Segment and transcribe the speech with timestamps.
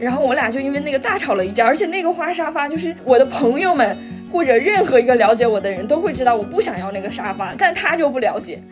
[0.00, 3.96] 然后我俩就因为那个大吵了一架，而且那个花沙发就是我的朋友们
[4.30, 8.62] 或者任何一个了解我的人都会知道我不想要那个沙发，但他就不了解。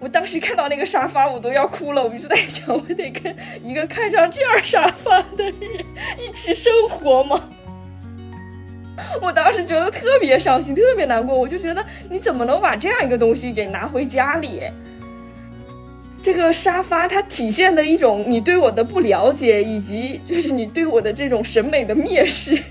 [0.00, 2.02] 我当时看到那个沙发，我都要哭了。
[2.02, 5.54] 我就在想，我得跟一个看上这样沙发的人
[6.18, 7.50] 一起生活吗？
[9.20, 11.36] 我当时觉得特别伤心，特别难过。
[11.36, 14.62] 我就觉得，你怎么能把这样一个东西给拿回家里？
[16.20, 22.62] 这个沙发它体现的一种你对我的不了解，以及就是你对我的这种审美的蔑视。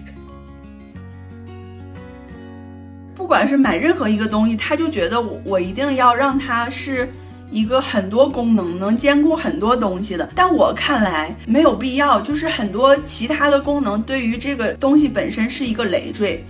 [3.15, 7.09] 不管是买任何一个东西，他就觉得我我一定要让它是
[7.49, 10.29] 一个很多功能，能兼顾很多东西的。
[10.35, 16.45] 但我看来没有必要，就是很多其他的功能对于这个东西本身是一个累赘。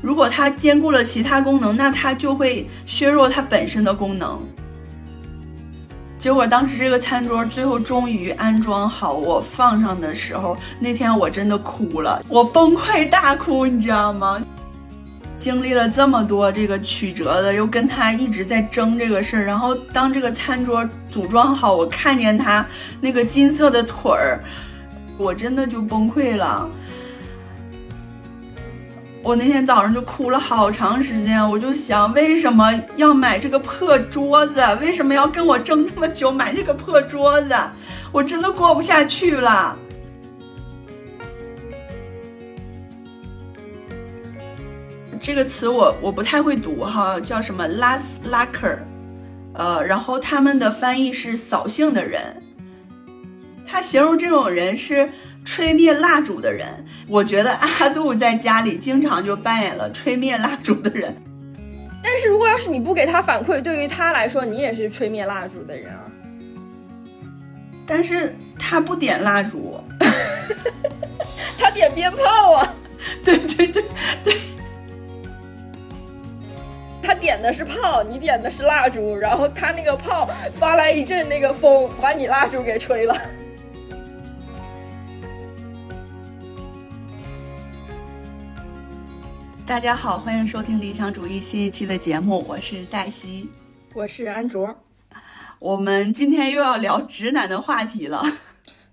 [0.00, 4.40] 如果它兼顾了其他功能，那它就会削弱它本身的功能。
[6.24, 14.42] 结果当时这个餐桌最后终于安装好，我放上的时候，那天我真的哭了，我崩溃大哭，你知道吗？
[15.38, 22.64] 经历了这么多这个曲折的，又跟他一直在争这个事儿，然后当这个餐桌组装好，我看见他
[23.02, 24.40] 那个金色的腿儿，
[25.18, 26.66] 我真的就崩溃了。
[29.24, 34.60] 我那天早上就哭了好长时间，我就想为什么要买这个破桌子？
[34.82, 37.56] 为什么要跟我争那么久买这个破桌子？
[38.12, 39.78] 我真的过不下去了。
[45.18, 48.76] 这个词我我不太会读哈，叫什么 last lacker，
[49.54, 52.42] 呃，然后他们的翻译是扫兴的人，
[53.66, 55.08] 他形容这种人是。
[55.44, 56.66] 吹灭蜡烛的人，
[57.06, 61.14] 我觉得阿杜在家里经常就扮演了吹灭蜡烛的人。
[62.02, 66.00] 但是如果要是你不给他反馈，对于他来说，你也是吹灭蜡烛的人啊。
[67.86, 69.78] 但是他不点蜡烛，
[71.58, 72.74] 他点鞭炮啊！
[73.24, 73.84] 对对对
[74.24, 74.36] 对，
[77.02, 80.28] 他点的是炮，你点的是蜡烛，然后他那个炮
[80.58, 83.14] 发来一阵那个风，把你蜡烛给吹了。
[89.66, 93.48] 大家好，欢迎收听理想主义新一期的节目，我是黛西，
[93.94, 94.76] 我是安卓。
[95.58, 98.22] 我们今天又要聊直男的话题了。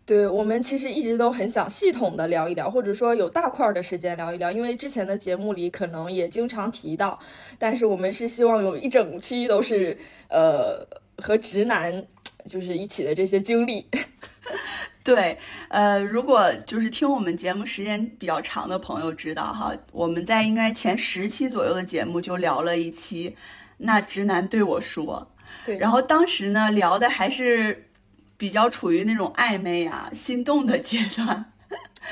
[0.05, 7.19] 对，我们其实一直都很想系统的聊一聊，或者说有大块的时间聊一聊，因为之前的节目里可能也经常提到，
[7.59, 9.97] 但是我们是希望有一整期都是
[10.29, 12.05] 呃和直男
[12.49, 13.85] 就是一起的这些经历。
[15.03, 15.37] 对，
[15.69, 23.35] 呃，如果就是听我们节目时间比较长的朋友知道哈，我们在应该前十期左右的节目就聊了一期，
[23.77, 25.31] 那直男对我说，
[25.65, 27.89] 对，然后当时呢聊的还是
[28.37, 31.51] 比较处于那种暧昧啊、心动的阶段，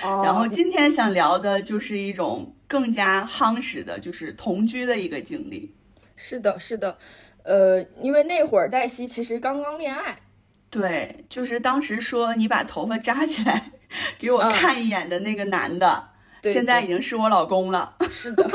[0.02, 5.76] 然后今天想聊的就是一种更加夯实的，就是同居的一个经历。
[6.16, 6.98] 是的，是的，
[7.50, 10.16] 呃，因为那会儿黛西其实刚刚恋爱。
[10.70, 13.72] 对，就是当时说你把头发扎起来
[14.20, 16.10] 给我看一眼的那个男的，
[16.44, 17.96] 现在已经是我老公了。
[18.08, 18.48] 是的，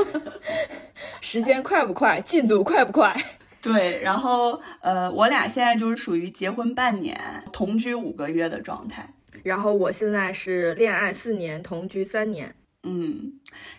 [1.21, 2.21] 时间快不快？
[2.21, 3.12] 进度快不快？
[3.60, 7.21] 对，然后呃，我俩现在就是属于结婚半年、
[7.53, 9.12] 同居五个月的状态。
[9.43, 12.55] 然后我现在是恋爱四年、同居三年。
[12.87, 13.33] 嗯，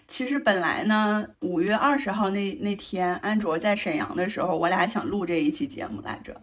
[0.08, 6.42] 其实本来呢，五月二十号那那天，安卓在沈阳的时候，我俩想录这一期节目来着。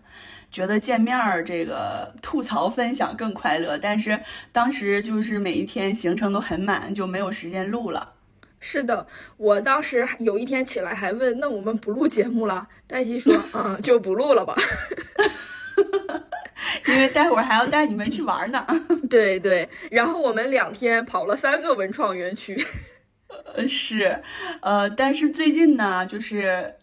[0.50, 4.20] 觉得见面儿这个吐槽分享更快乐，但是
[4.52, 8.12] 当时就是每一天行程都很满，就没有时间录了。
[8.60, 9.06] 是的，
[9.38, 12.68] 我当时有一天起来还问，那我们不录节目了？
[12.86, 14.54] 黛西说，嗯，就不录了吧，
[16.86, 18.66] 因为待会儿还要带你们去玩呢。
[19.10, 22.56] 对对，然后我们两天跑了三个文创园区。
[23.54, 24.22] 呃，是，
[24.60, 26.76] 呃，但是最近呢，就是。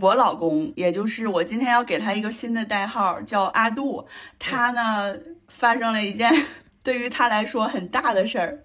[0.00, 4.04] 我老公，也就是我今天要给他一个新的代号，叫阿杜。
[4.40, 5.14] 他呢，
[5.46, 6.28] 发生了一件
[6.82, 8.58] 对于他来说很大的事儿，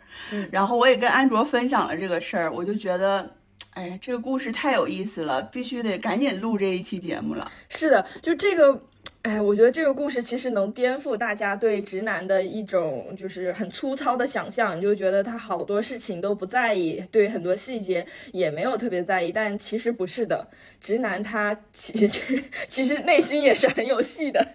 [0.51, 3.35] 然后我也跟安卓分享了这个事儿，我就觉得，
[3.75, 7.51] 哎，这个故事太有意思了，必须得赶紧录这一期节目了。
[7.69, 8.88] 是的，就这个。
[9.23, 20.47] 哎，我觉得这个故事其实能颠覆大家对直男的一种就是很粗糙的想象，你就觉得他好多事情都不在意，对很多细节也没有特别在意，但其实不是的，
[20.79, 24.47] 直男他其实 其实内心也是很有戏的。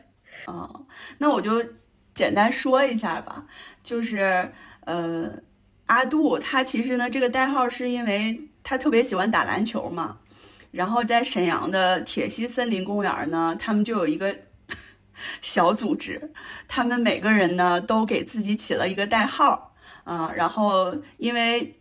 [0.47, 0.87] 哦，
[1.19, 1.63] 那我就
[2.15, 3.47] 简单说一下吧，
[3.83, 4.51] 就是
[4.87, 5.31] 呃，
[5.87, 10.19] 阿杜他其实呢这个代号是因为他特别喜欢打篮球嘛，
[10.71, 14.35] 然后在沈阳的铁西森林公园呢，他们就有一个。
[15.41, 16.33] 小组织，
[16.69, 19.75] 他们每个人呢都给自己起了一个代号
[20.05, 21.81] 啊，然后因为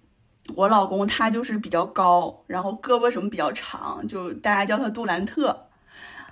[0.55, 5.67] 我老公他就是比较高，然后胳膊什么比较长，就大家叫他杜兰特。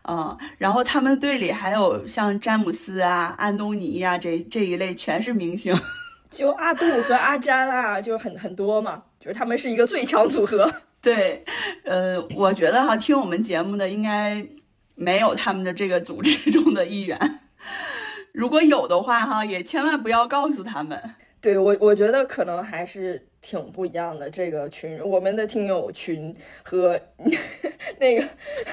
[0.03, 5.75] 嗯，然后他们队里还有像詹姆斯啊、安东尼呀这这一类，全是明星。
[6.31, 10.73] 就阿杜和阿詹啊，就很很多嘛，就是他们是一个最强组合。
[11.01, 11.45] 对，
[11.83, 14.43] 呃，我觉得哈，听我们节目的应该
[15.01, 17.39] 没有他们的这个组织中的一员。
[18.31, 21.01] 如果有的话哈，也千万不要告诉他们。
[21.41, 24.29] 对我，我觉得可能还是挺不一样的。
[24.29, 27.01] 这个群，我们的听友群和
[27.99, 28.27] 那个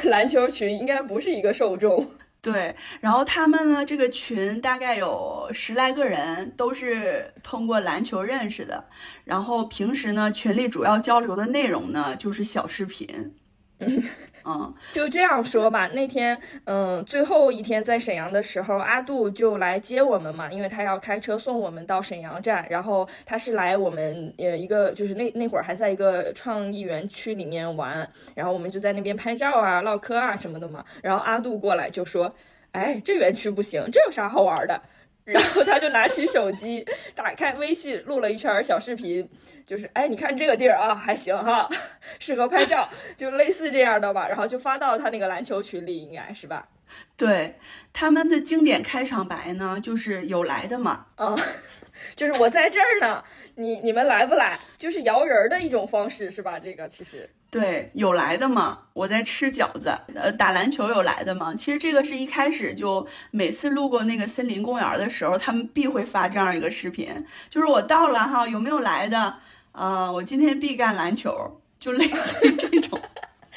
[0.04, 2.10] 篮球群应该不是一个受众。
[2.40, 8.84] 对，然后他们呢，这个群大概有十来个人，都是通过篮球认识的。
[9.24, 13.34] 然后平时呢，群里主要交流的内容呢，就是小视频。
[14.48, 15.86] 嗯，就这样说吧。
[15.88, 22.66] 那天，嗯，最后一天在沈阳的时候，阿杜就来接我们嘛，因为他要开车送我们到沈阳站。
[22.70, 30.82] 然后他是来我们呃一个，就是那那会儿还在一个创意园区里面玩，然后我们就在那边拍照啊、唠嗑啊什么的嘛。
[31.02, 32.34] 然后阿杜过来就说
[32.72, 34.80] ：“哎，这园区不行，这有啥好玩的？”
[35.32, 36.84] 然后他就拿起手机，
[37.14, 39.28] 打开微信，录了一圈小视频，
[39.66, 41.68] 就是哎，你看这个地儿啊，还行哈，
[42.18, 44.26] 适合拍照，就类似这样的吧。
[44.26, 46.68] 然后就发到他那个篮球群里，应该是吧？
[47.16, 47.56] 对，
[47.92, 51.36] 他们的经典开场白呢，就是有来的嘛，啊，
[52.16, 53.22] 就是我在这儿呢，
[53.56, 54.58] 你你们来不来？
[54.78, 56.58] 就是摇人的一种方式，是吧？
[56.58, 57.28] 这个其实。
[57.50, 58.80] 对，有来的吗？
[58.92, 61.54] 我在吃饺子，呃，打篮球有来的吗？
[61.54, 69.36] 其实这个是一开始就每次路过那个森林公园的时候，他们必会发这样一个视频，就是我到了哈，有没有来的？
[69.72, 73.00] 嗯，我今天必干篮球，就类似于这种。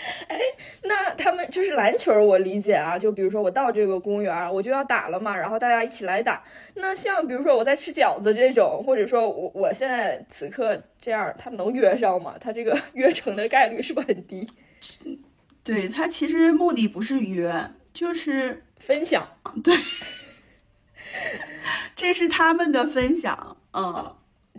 [0.28, 0.40] 哎，
[0.84, 2.98] 那他们就是篮球，我理解啊。
[2.98, 6.44] 就比如说我到这个公园，我就要打了嘛，然后大家一起来打。
[6.76, 12.36] 那像比如说我在吃饺子这种，或者说我我现在此刻这样，他能约上吗？
[12.40, 14.48] 他这个 约成的概率是不是很低？
[15.64, 19.28] 对他其实目的不是约，就是分享。
[19.64, 19.76] 对，
[21.96, 23.58] 这是他们的分享。
[23.74, 24.16] 嗯，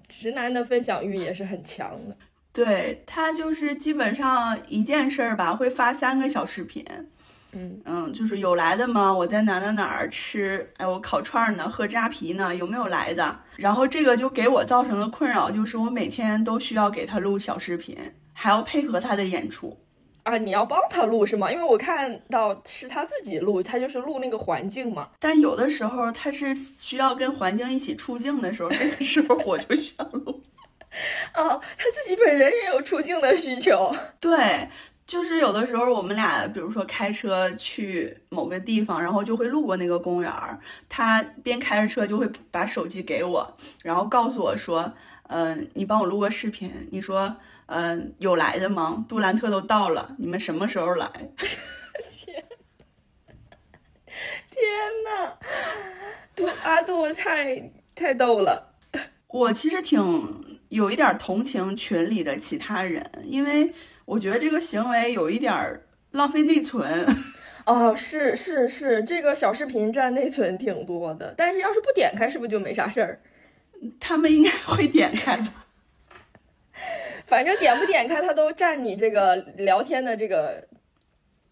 [0.08, 2.16] 直男的分享欲也是很强的。
[2.52, 6.84] 对他就是基本上一件事儿吧，会发三个小视频，
[7.52, 9.12] 嗯嗯，就是有来的吗？
[9.12, 10.70] 我在哪哪哪儿吃？
[10.76, 13.40] 哎，我烤串呢，喝扎啤呢，有没有来的？
[13.56, 17.96] 然后这个就给我造成的困扰就是，我每天都需要给他录小视频，
[18.34, 19.78] 还要配合他的演出
[20.24, 20.36] 啊。
[20.36, 21.50] 你要帮他录是吗？
[21.50, 25.08] 因为我看到是他自己录，他就是录那个环境嘛。
[25.18, 30.42] 但有的时候他是需要跟环境一起出镜的时候，这个时候我就需要录。
[31.34, 33.94] 哦，他自己本人也有出镜的需求。
[34.20, 34.68] 对，
[35.06, 40.58] 就是有的时候我们俩，比如说开车去某个地方，然后就会路过那个公园儿，
[40.88, 44.92] 他边开着车就会把手机给我，然后告诉我说
[45.28, 46.88] ：“嗯，你帮我录个视频。
[46.90, 47.36] 你说，
[47.66, 49.04] 嗯，有来的吗？
[49.08, 51.08] 杜兰特都到了，你们什么时候来？”
[52.24, 52.44] 天，
[54.50, 54.62] 天
[55.04, 55.38] 呐，
[56.36, 58.68] 杜阿杜太太逗了。
[59.28, 63.70] 我其实挺有一点同情群里的其他人，因为
[64.06, 65.82] 我觉得这个行为有一点
[66.12, 67.06] 浪费内存。
[67.66, 73.20] 哦，是是是，这个小视频占内存挺多的，但是要是不点开，是不是就没啥事儿？
[74.00, 75.66] 他们应该会点开吧？
[77.26, 80.66] 反正点不点开，它都占你这个聊天的这个，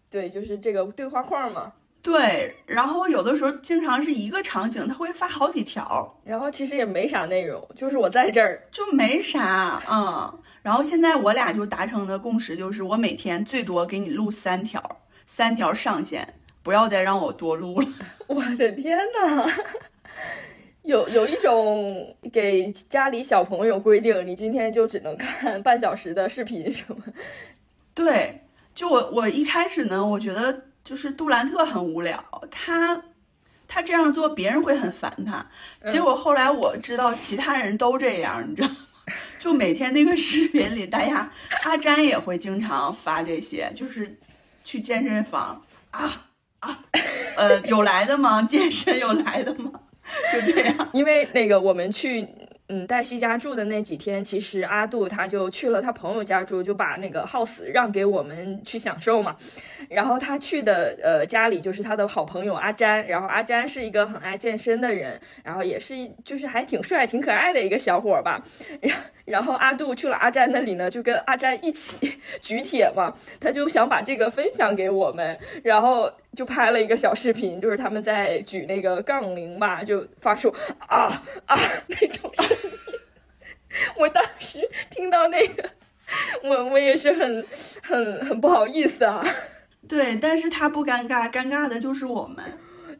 [0.09, 1.73] 对，就是这个对话框嘛。
[2.03, 10.39] 对，然后有的时候经常是一个场景，他会发好几条，然后其实也没啥内容，就是我在这儿就没啥，嗯。
[10.63, 17.87] 然后现在我俩就达成的共识就是，我每天最多给你录三条，三条上限，不要再让我多录了。
[18.27, 19.47] 我的天呐，
[20.81, 27.03] 有有一种给家里小朋友规定，你今天就只能看半小时的视频什么？
[27.93, 28.41] 对，
[28.73, 30.63] 就我我一开始呢，我觉得。
[30.83, 33.01] 就是杜兰特很无聊，他
[33.67, 35.45] 他这样做别人会很烦他。
[35.89, 38.75] 结果后来我知道其他人都这样，你知道吗？
[39.39, 41.29] 就每天那个视频里，大家
[41.63, 44.17] 阿詹也会经常发这些，就是
[44.63, 45.61] 去健身房
[45.91, 46.27] 啊
[46.59, 46.79] 啊，
[47.35, 48.41] 呃，有来的吗？
[48.43, 49.71] 健身有来的吗？
[50.33, 52.27] 就这样，因为那个我们去。
[52.73, 59.35] 嗯，黛西家住的那几天，其实阿杜他就去了他朋友家住，就把那个 house 让给我们去享受嘛。
[59.89, 68.41] 然后他去的呃家里就是他的好朋友阿詹，然后阿詹是一个很爱健身的人，然后也是就是还挺帅、挺可爱的一个小伙吧。
[68.79, 76.11] 然 然后阿杜去了阿詹那里呢，就跟阿詹一起举铁嘛，他就想把这个分享给我们，然后。
[76.33, 80.47] 就拍了一个小视频，就是他们在举那个杠铃吧，就发出
[80.87, 81.57] 啊啊
[81.89, 82.99] 那种声音。
[83.99, 84.59] 我当时
[84.89, 85.69] 听到那个，
[86.43, 87.45] 我我也是很
[87.83, 89.21] 很很不好意思啊。
[89.89, 92.45] 对，但是他不尴尬，尴尬的就是我们。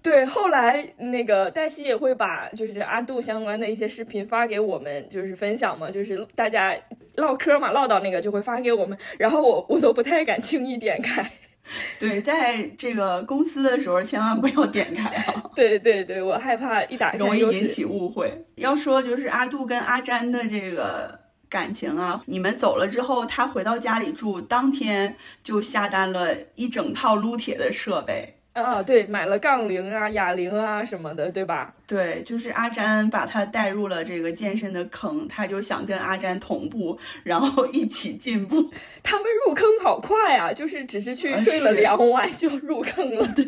[0.02, 6.76] 对，后来那个黛西也会把就是阿杜相关的一些视频发给我们，就是分享嘛，就是大家
[7.16, 11.32] 唠嗑嘛，唠到那个就会发给我们，然后我我都不太敢轻易点开。
[12.00, 15.52] 对，在这个公司的时候千万不要点开啊！
[15.56, 18.44] 对对对，我害怕一打开容易引起误会。
[18.56, 28.41] 要说就是阿杜跟阿詹的这个感情啊，你们走了之后，他回到家里住，当天就下单了一整套撸铁的设备。
[28.54, 31.74] 啊，对，买了杠铃啊、哑铃啊什么的，对吧？
[31.88, 38.70] 对，就是阿詹把他带入了这个健身的坑，他就想跟阿詹同步，然后一起进步。
[39.02, 43.26] 他们入坑好快啊，就是只是去睡了两晚就入坑了。
[43.34, 43.46] 对，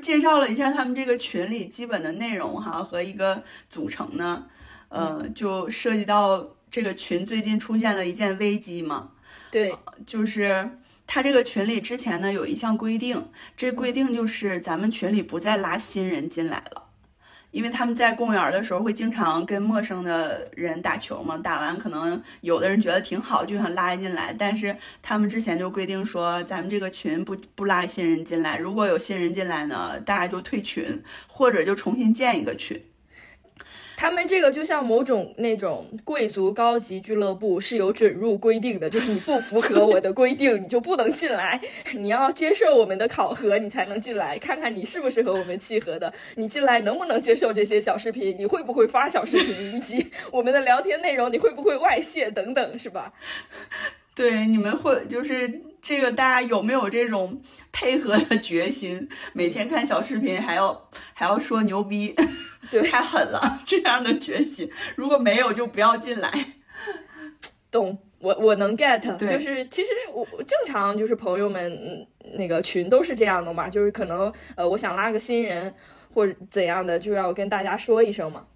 [0.00, 4.46] 介绍了一下他们这个群里基本的内容哈和一个组成呢，
[4.88, 9.10] 呃，就涉及到这个群最近出现了一件危机嘛。
[9.50, 9.74] 对，
[10.06, 10.70] 就是。
[11.06, 16.82] 他这个群里之前呢有一项规定，这规定就是咱们群里不再拉新人进来了，
[17.50, 32.82] 因为他们在公园的时候会经常跟陌生的人打球嘛，打完可能有的人觉得挺好，就想拉进来，但是他们之前就规定说，咱们这个群不不拉新人进来，如果有新人进来呢，大家就退群或者就重新建一个群。
[33.96, 41.60] 他们这个就像某种那种贵族高级俱乐部是有准入规定的，就是你不符合我的规定，你就不能进来。
[41.92, 46.12] 你要接受我们的考核，你才能进来，看看你是不是和我们契合的。
[46.36, 48.36] 你进来能不能接受这些小视频？
[48.38, 49.74] 你会不会发小视频？
[49.76, 53.12] 以及我们的聊天内容，你会不会外泄等等，是吧？
[54.14, 57.40] 对，你们会就是这个，大家有没有这种
[57.72, 59.08] 配合的决心？
[59.32, 62.14] 每天看小视频，还要还要说牛逼，
[62.70, 64.70] 对，太狠了，这样的决心。
[64.94, 66.30] 如果没有，就不要进来。
[67.72, 72.06] 懂，我我能 get，就是其实我正常就是朋友们
[72.36, 75.74] 那个群都是这样的嘛，就是可能呃，我想拉个新人
[76.14, 78.46] 或者怎样的，就要跟大家说一声嘛。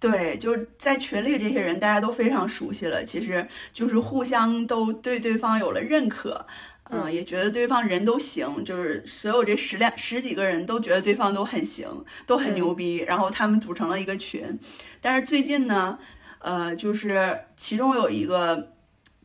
[0.00, 3.04] 对，就是在群里这些人，大家都非常熟悉了。
[3.04, 6.46] 其实就是互相都对对方有了认可，
[6.90, 8.64] 嗯，也觉得对方人都行。
[8.64, 13.04] 就是所有这十两十几个人都觉得对方都很行，都很牛逼。
[13.06, 14.58] 然后他们组成了一个群。
[15.02, 15.98] 但是最近呢，
[16.38, 18.72] 呃，就是其中有一个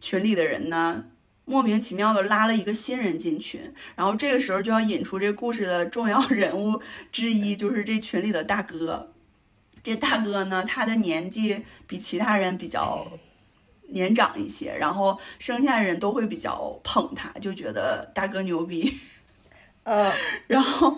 [0.02, 1.06] 群里的人呢，
[1.46, 3.74] 莫名其妙的拉了一个新人进群。
[3.96, 6.82] 然后这个时候就要引出这故事的重要 人物
[7.14, 9.14] 之一，就是这群里的大哥。
[9.86, 13.06] 这大哥呢，他的年纪比其他人比较
[13.90, 18.92] 年长一些，然后剩下的人都会比较捧他，就觉得大哥牛逼。
[19.84, 20.12] 嗯，
[20.48, 20.98] 然后，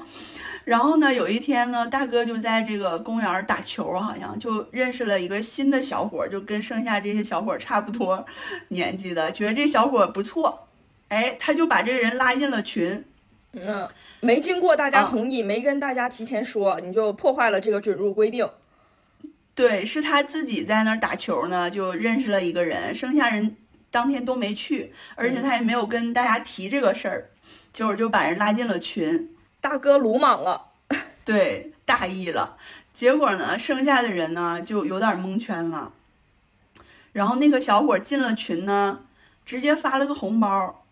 [0.63, 8.25] 然后呢，有一天呢，大哥就在这个公园打球，好像就认识了一个新的小伙，就跟剩下这些小伙差不多
[8.70, 10.70] 年纪的，觉得这小伙不错，
[11.10, 13.03] 哎，他就把这个人拉进了群。
[13.51, 13.89] 嗯，
[14.22, 18.50] 没经过大家同意，没跟大家提前说，你就破坏了这个准入规定。
[19.57, 23.57] 对，是他自己在那儿打球呢，就认识了一个人，剩下人
[23.89, 27.31] 当天都没去，而且他也没有跟大家提这个事儿，
[27.73, 29.35] 结果就把人拉进了群。
[29.59, 30.67] 大哥鲁莽了，
[31.25, 32.55] 对，大意了。
[32.93, 35.91] 结果呢，剩下的人呢就有点蒙圈了。
[37.13, 38.99] 然后那个小伙进了群呢，
[39.43, 40.85] 直接发了个红包。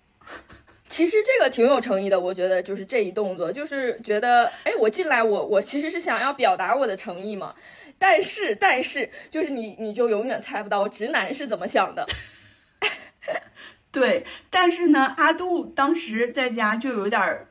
[0.95, 7.53] 其实这个挺有诚意的，我觉得就是这一动作，就是觉得，哎，我进来，我我其实是想要表达我的诚意嘛。
[7.99, 12.07] 但是，但是，就是你，你就永远猜不到直男是怎么想的。
[13.91, 17.45] 对，但是呢，阿杜当时在家就有点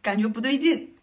[0.00, 0.94] 感觉不对劲，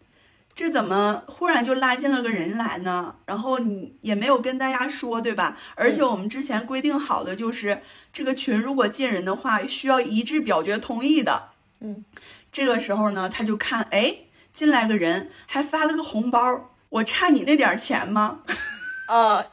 [0.52, 3.14] 这怎么忽然就拉进了个人来呢？
[3.26, 5.56] 然后你也没有跟大家说，对吧？
[5.76, 7.82] 而且我们之前规定好的就是，
[8.12, 11.53] 这个群如果进人的话，需要一致表决同意的。
[11.84, 12.02] 嗯，
[12.50, 14.16] 这个时候呢，他就看，哎，
[14.54, 18.40] 进来个人还发了个红包，我差你那点钱吗？
[19.08, 19.44] 啊，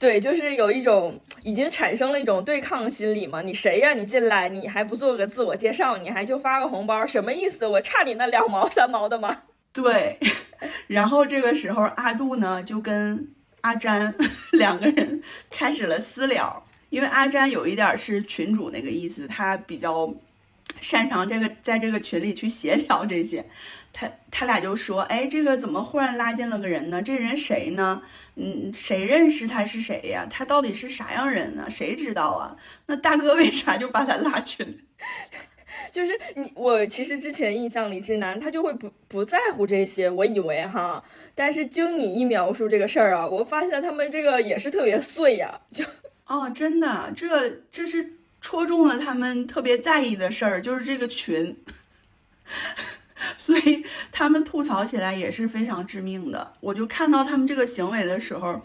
[0.00, 3.40] 对，就是有一种已经产生了一种对抗心理嘛。
[3.40, 3.92] 你谁呀？
[3.94, 7.64] 你进来你还不做个自我介绍，你还就发个红包，什么意思？
[7.64, 9.42] 我差你那两毛三毛的吗？
[9.72, 10.18] 对。
[10.88, 14.12] 然后这个时候阿杜呢就跟阿詹
[14.52, 20.12] 两个人开始了私聊，因为阿詹有一点是群主那个意思，他比较
[20.80, 23.44] 擅长这个在这个群里去协调这些。
[23.92, 27.02] 他他俩就说：“哎，这个怎么忽然拉进了个人呢？
[27.02, 28.02] 这人谁呢？
[28.36, 30.26] 嗯，谁认识他是谁呀？
[30.30, 31.68] 他到底是啥样人呢？
[31.68, 32.56] 谁知道啊？
[32.86, 34.78] 那大哥为啥就把他拉群？
[35.92, 41.02] 就是你我其实之前印象里直男他就会不不在乎这些，我以为哈，
[41.34, 45.84] 但是经你一描述这个事儿啊，我发现他们这个也是特别碎呀，就
[46.26, 51.56] 哦，真的，这这是戳中了他们特别在意的事儿，就是这个群，
[53.36, 56.54] 所以他们吐槽起来也是非常致命的。
[56.60, 58.60] 我就看到他们这个行为的时候，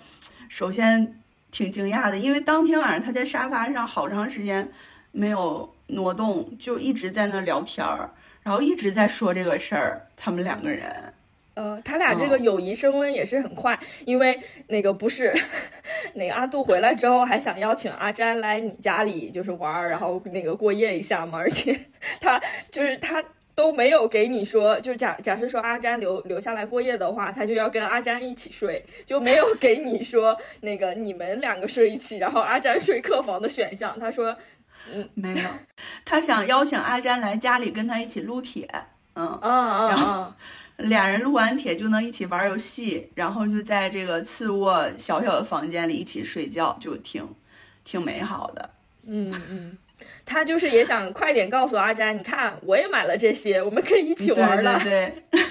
[0.49, 4.71] 首先挺惊讶的，因为当天晚上他在沙发上好长时间
[5.11, 5.73] 没有。
[5.89, 8.09] 挪动就一直在那聊天儿，
[8.41, 10.07] 然后一直在说这个事儿。
[10.17, 11.13] 他们两个人，
[11.55, 15.33] 呃，他俩这个友谊升温也是很快，因为那个不是
[16.13, 21.39] 那个阿杜回来之后还想邀请阿詹来你家里就是玩儿，然后那个过夜一下嘛。
[21.39, 21.75] 而且
[22.21, 23.23] 他就是他
[23.55, 33.99] 都没有给你说，就是假假设说阿詹留留下来过夜的话，他就要跟阿詹一起睡，就没有给你说那个你们两个睡一起，然后阿詹睡客房的选项。
[33.99, 34.35] 他说。
[34.93, 35.49] 嗯，没有，
[36.05, 38.69] 他想邀请阿詹来家里跟他一起撸铁，
[39.15, 40.31] 嗯嗯然后
[40.77, 47.27] 俩人撸完铁就能一起玩游戏，然后就在这个次卧小小的房间里一起睡觉，就挺
[47.83, 48.69] 挺美好的。
[49.07, 49.77] 嗯嗯，
[50.25, 54.79] 他就是也想快点告诉阿詹，你看我也买了这些，我们可以一起玩了。
[54.79, 55.43] 对对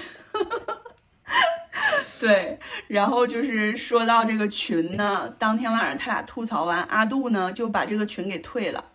[2.19, 8.91] 对，然后就是说到这个群呢，当天晚上他俩吐槽完，阿杜呢就把这个群给退了。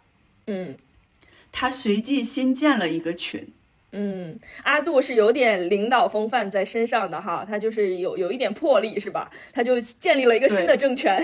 [0.47, 0.77] 嗯，
[1.51, 3.53] 他随即新建了一个群。
[3.93, 9.31] 嗯，阿杜是有点领导风范在身上的哈，他就是有有一点魄力是吧？
[9.53, 11.21] 他就建立了一个新的政权，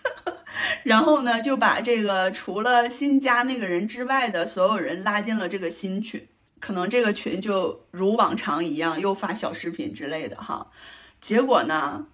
[0.84, 6.28] 然后呢，就把这个除了新加那个人之外的所有人拉进了这个新群。
[6.58, 10.70] 可能这个群就如往常一样，又发小视频之类的哈。
[11.18, 12.08] 结果呢，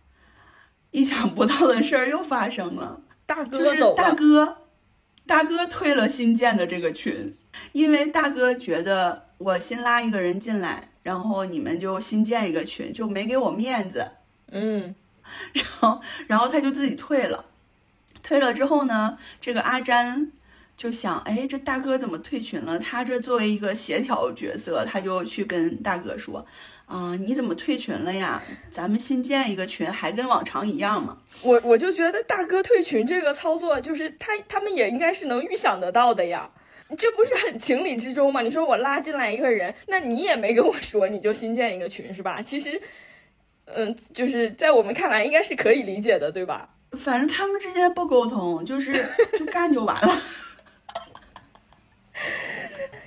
[0.92, 4.58] 意想不到的事儿又发生了，大哥走了，大哥。
[5.26, 7.37] 大哥退了新建的这个群，
[7.73, 14.12] 因为大哥觉得我新拉一个人进来，然后你们就新建一个群，就没给我面子。
[14.50, 14.95] 嗯，
[15.52, 17.45] 然后然后他就自己退了。
[18.23, 20.32] 退了之后呢，这个阿詹
[20.76, 22.78] 就想，哎，这大哥怎么退群了？
[22.78, 26.47] 他这作为一个协调角色，他就去跟大哥说。
[26.87, 28.41] 啊，你怎么退群了呀？
[28.71, 31.19] 咱们新建一个群，还跟往常一样吗？
[31.43, 36.49] 我我就觉得大哥退群这个操作，就是他他们也应该是能预想得到的呀，
[36.96, 38.42] 这不是很情理之中吗？
[38.42, 42.40] 你说我拉进来一个人，那你也没跟我说，你就新建一个群是吧？
[42.40, 42.80] 其实，
[43.64, 46.70] 嗯，就是在我们看来应该是可以理解的，对吧？
[46.92, 48.92] 反正他们之间不沟通，就是
[49.38, 50.14] 就干就完了。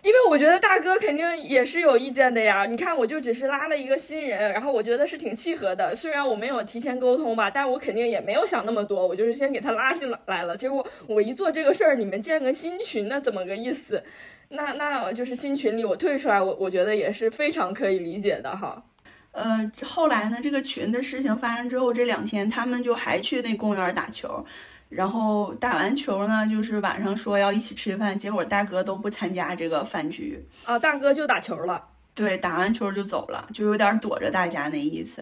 [0.01, 2.65] 因为我觉得大哥肯定也是有意见的呀。
[2.65, 5.95] 你看，我就只是拉了一个新人，然后我觉得是挺契合的。
[5.95, 10.55] 虽然我没有提前沟通吧，但我肯定也没有想那么多，我就是先给他拉进来了。
[10.55, 14.03] 结果我一做这个事儿，你们建个新群，那怎么个意思？
[14.49, 18.83] 那那就是新群里我退出来，我我觉得也是非常可以理解的哈。
[19.31, 24.43] 呃，后来呢，这个群的事情发生之后，这两天他们就还去那公园打球。
[24.89, 31.86] 然后打完球呢，就是晚上说要一起吃饭，结果大哥都不参加这个饭局啊，大哥就打球了。
[32.15, 35.21] 对，打完球就走了，就有点躲着大家那意思。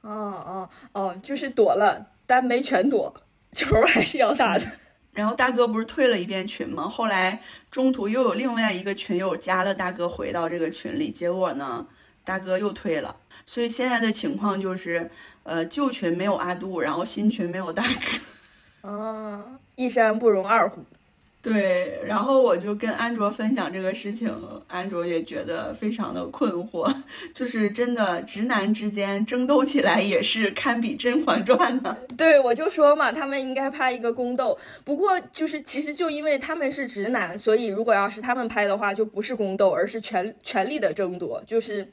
[0.00, 3.14] 哦哦哦，就是躲了，但没全躲，
[3.52, 4.64] 球还是要打的。
[5.12, 6.88] 然后大哥不是退了一遍群吗？
[6.88, 11.86] 后来中途又有另外一个群友加了大哥回到这个群里，结果呢，
[12.24, 13.14] 大哥又退了。
[13.44, 15.10] 所以现在的情况就是，
[15.42, 18.18] 呃，旧群没有阿杜，然后新群没有大哥。
[18.88, 19.44] 啊，
[19.76, 20.82] 一山不容二虎。
[21.40, 24.34] 对，然后我就跟安卓分享这个事情，
[24.66, 26.92] 安卓也觉得非常的困惑，
[27.32, 31.96] 就是真的直男之间争斗起来也是堪比《甄嬛传》呢。
[32.16, 34.58] 对，我就说嘛，他们应该拍一个宫斗。
[34.84, 41.42] 不过就是其实就因为他们是直男，所以如果要是他们拍的话，就不是宫斗，而是权权力的争夺。
[41.46, 41.86] 就是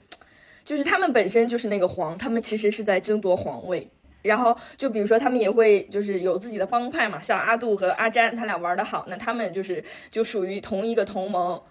[0.66, 3.88] 就是他们本身就是那个皇，他们其实是在争夺皇位。
[4.26, 11.62] 然后就比如说，他们也会就是有自己的帮派嘛，像阿杜和阿詹，他俩玩的好，那他们就是就属于同一个同盟。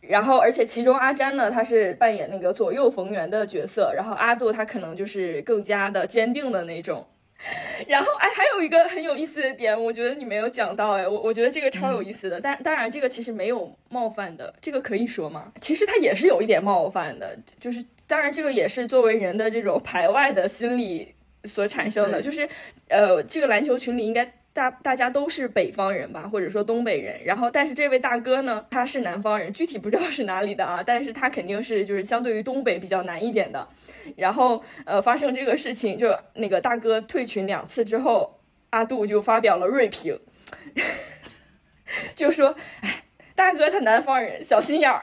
[0.00, 7.06] 然后，而且其中阿詹呢，他是扮演那个左右逢源的角色，然后阿杜他可能就是更加的坚定的那种。
[7.86, 12.40] 然后，哎，还有一个很有意思的点，我觉得你没有讲到，哎，我我觉得这个超有意思的。
[12.40, 15.52] 但当然，这个其实没有冒犯的，这个可以说吗？
[15.60, 21.14] 其实他也是有一点冒犯的，就是当然这个也是作为人的这种排外的心理。
[21.44, 22.48] 所产生的就是，
[22.88, 27.22] 呃，这个篮球群里应该大大家都是北方人吧，或者说东北人。
[27.24, 30.82] 然后，但是这位大哥呢，他是南方人，具体不知道是哪里的啊。
[30.84, 33.68] 但是他肯定是就是相对于东北比较难一点的。
[34.16, 40.18] 然后，呃，发生这个事情，就那个大哥退群两次之后，阿杜就发表了锐评，
[42.14, 43.04] 就说，哎。
[43.34, 45.02] 大哥他南方人，小心眼儿，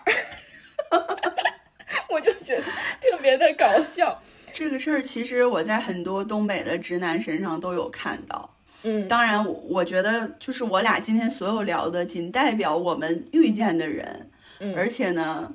[2.08, 4.22] 我就觉得特别的搞笑。
[4.60, 8.54] 这个事儿其实我在很多东北的直男身上都有看到。
[8.84, 14.30] 嗯，当然，我觉得就是我俩今天所有聊的，仅代表我们遇见的人。
[14.60, 15.54] 嗯，而且呢，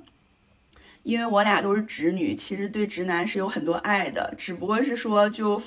[1.02, 5.60] 因为我俩都是直女，其实对直男是有很多爱的，只不过是说就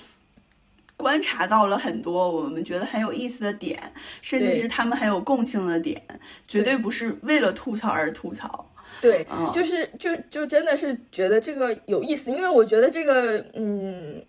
[0.96, 6.02] 观察到了很多我们觉得很有意思的点，甚至是他们很有共性的点，
[6.48, 8.67] 绝对不是为了吐槽而吐槽。
[9.02, 14.24] 对，就是就就真的是觉得这个有意思，因为我觉得这个嗯。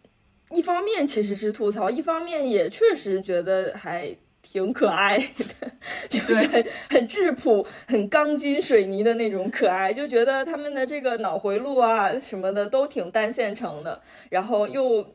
[0.51, 5.71] 一方面其实是吐槽，一方面也确实觉得还挺可爱的，
[6.09, 14.01] 就是很很质朴、很钢筋水泥的那种可爱，就觉得他们的这个脑回路啊什么的都挺单线程的，
[14.31, 15.15] 然后又，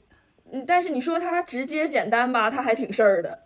[0.67, 3.39] 但是你说它直接简单吧，它还挺事儿的。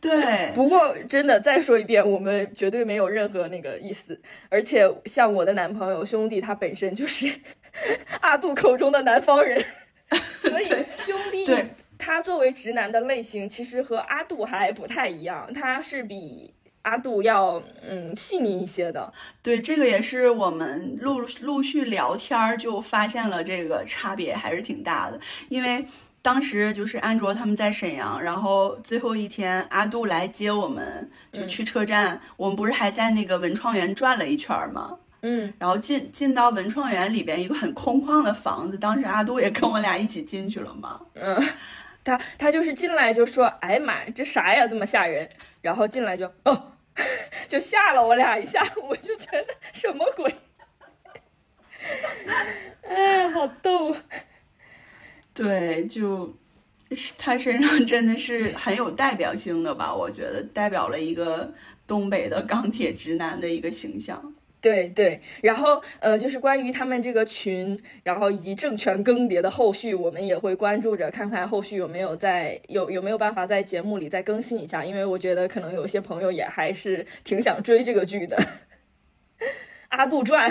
[0.00, 7.32] 对，不过真的再说一遍，我们绝对没有任何那个意思，而且像我的男朋友兄弟，他本身就是
[8.20, 9.62] 阿杜口中的南方人。
[10.40, 11.46] 所以兄弟，
[11.98, 19.12] 他作为直男的类型，其实和阿杜还不太一样，他是比阿杜要嗯细腻一些的。
[19.42, 25.20] 对，这个也是我们陆陆续聊天就发现了这个差别还是挺大的。
[25.50, 25.84] 因为
[26.20, 34.98] 当时就是安卓他们在沈阳，然后最后一天阿杜来接我们，就去车站，我们不是还在那个文创园转了一圈吗？
[35.22, 41.00] 嗯，然后进进到文创园里边一个很空旷的房子，当时阿杜也跟我俩一起进去了嘛。
[41.14, 41.36] 嗯，
[42.04, 45.28] 他他就是进来就说：“哎妈，这啥呀，这么吓人！”
[45.60, 46.72] 然后进来就哦，
[47.48, 50.32] 就吓了我俩一下，我就觉得什么鬼？
[52.86, 53.96] 哎，好逗。
[55.46, 56.34] 对，就
[57.16, 59.94] 他身上真的是很有代表性的吧？
[59.94, 61.52] 我觉得代表了一个
[61.86, 64.34] 东北的钢铁直男的一个形象。
[64.60, 78.36] 对对，然后呃，就是关于他们这个群，然后以及政权更迭的后续，我们也会关注着，看看后续有没有在有有没有办法在节目里再更新一下，因为我觉得可能有些朋友也还是挺想追这个剧的，
[79.90, 80.50] 《阿杜传》，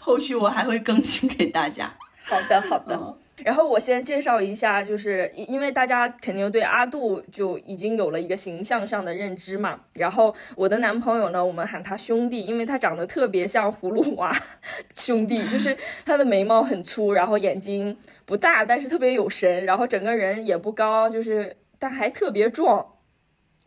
[0.00, 1.98] 后续我还会更新给大家。
[2.24, 3.18] 好的，好的。
[3.44, 9.80] 然后我先介绍一下，就是因为大家肯定对阿杜就已经有了一个形象上的认知嘛。
[9.94, 14.34] 然后我的男朋友呢，我们喊他兄弟，因为他长得特别像葫芦娃
[14.94, 22.94] 兄弟，就是他的眉毛很粗，然后眼睛不大，但是特别有神，然后整个人也不高，就是但还特别壮。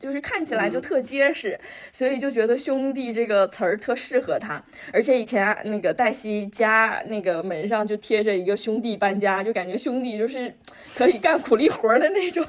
[0.01, 1.59] 就是看起来就特结实，
[1.91, 4.59] 所以就觉得“兄弟”这个词儿特适合他。
[4.91, 10.51] 而且以前那个黛西家那个门上就贴着一个“兄弟搬家”，就感觉兄弟就是
[10.95, 12.43] 可以干苦力活的那种，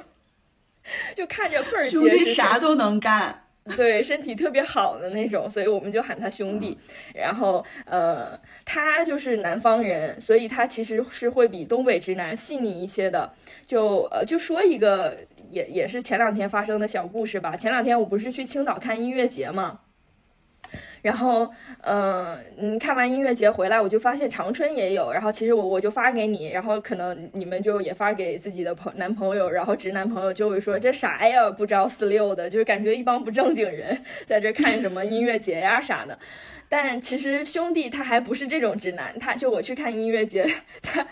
[1.15, 1.97] 就看着倍儿结实。
[1.99, 3.45] 兄弟啥都能干，
[3.77, 6.79] 对，身体特别好的那种，所以我们就喊他兄弟。
[7.15, 13.31] 然后呃，他就是南方人，所以他其实是会比东北直男细腻一些的。
[13.67, 15.19] 就呃，就说一个。
[15.53, 17.55] 也也是前两天发生的小故事吧。
[17.55, 19.81] 前两天我不是去青岛看音乐节嘛，
[21.03, 21.51] 然后
[21.83, 25.13] 嗯嗯，看完音乐节回来，我就发现长春也有。
[25.13, 36.19] 然后其实我我就发给你，然后可能你们就也发给自己的朋男朋友，然后直男朋友就会说这啥呀，不着四六的，就是感觉一帮不正经人 在这看什么音乐节呀啥的。
[36.73, 40.43] 但其实兄弟他还不是这种直男，他就我去看音乐节，
[40.81, 41.07] 他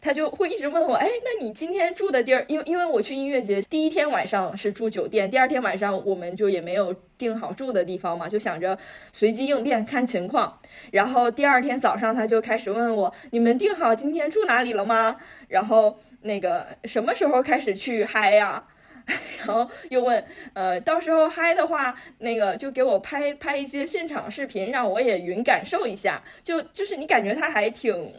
[0.00, 8.76] 他就会一直问我，哎，那你今天住的地儿，因为因为我去音乐节第一天晚上是住酒店，第二天晚上我们就也没有定好住的地方嘛，就想着
[9.12, 10.58] 随机应变看情况。
[10.90, 15.14] 然后第二天早上他就开始问我，你们定好今天住哪里了吗？
[15.46, 18.64] 然后那个什么时候开始去嗨呀？
[19.38, 26.22] 然后又问，呃，到时候嗨的话，那个就给我拍拍一些现场视频，让我也云感受一下。
[26.42, 28.12] 就就是你感觉他还挺，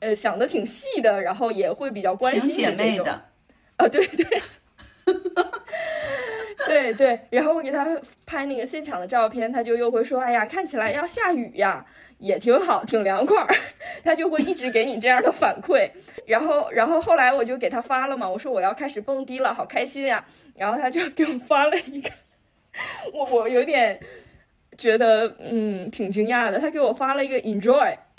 [0.00, 3.24] 呃，想的挺细的，然后也会比较关心姐妹的。
[3.76, 4.26] 啊，对对，
[6.70, 7.18] 对对。
[7.30, 11.84] 然后我给他拍那个现场的照片，他就又会说，哎呀，看起来要下雨呀。
[12.18, 13.46] 也挺好，挺凉快儿，
[14.02, 15.88] 他就会一直给你这样的反馈。
[16.26, 20.24] 然后，然后后来我就给他发了嘛，我说我要开始蹦迪了，好开心呀。
[20.56, 22.10] 然后他就 给我发了一个，
[23.12, 24.00] 我我有点
[24.76, 27.96] 觉得嗯挺惊讶的，他给我发了一个 enjoy，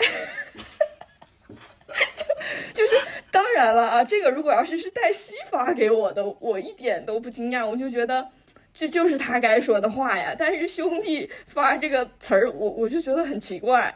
[2.14, 2.24] 就
[2.72, 2.94] 就是
[3.30, 8.30] 当然了啊，这个如果要是是黛西发给我的，我一点都不惊讶，我就觉得。
[8.72, 13.94] 这就是他该说的话呀，但是兄弟发这个词儿，我我就觉得很奇怪，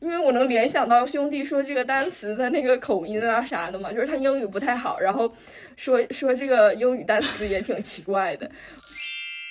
[0.00, 5.32] 因为我能联想到兄弟说这个单词的那个口音啊啥的嘛，就是他英语不太好，然后
[5.76, 8.50] 说说这个英语单词也挺奇怪的。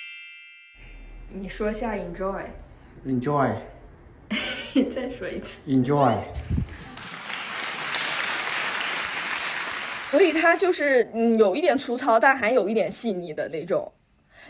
[1.32, 2.42] 你说下 enjoy。
[3.06, 3.54] enjoy
[4.74, 5.58] 你 再说一次。
[5.66, 6.18] enjoy。
[10.08, 13.90] 所以它就是嗯有一点粗糙，但还有一点细腻的那种。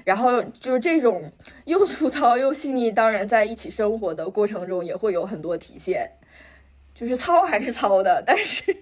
[0.04, 1.30] 然后就是这种
[1.64, 6.10] 又粗糙又细腻，当然在一起生活的过程中也会有很多体现。
[6.94, 8.74] 就是糙还是糙的，但是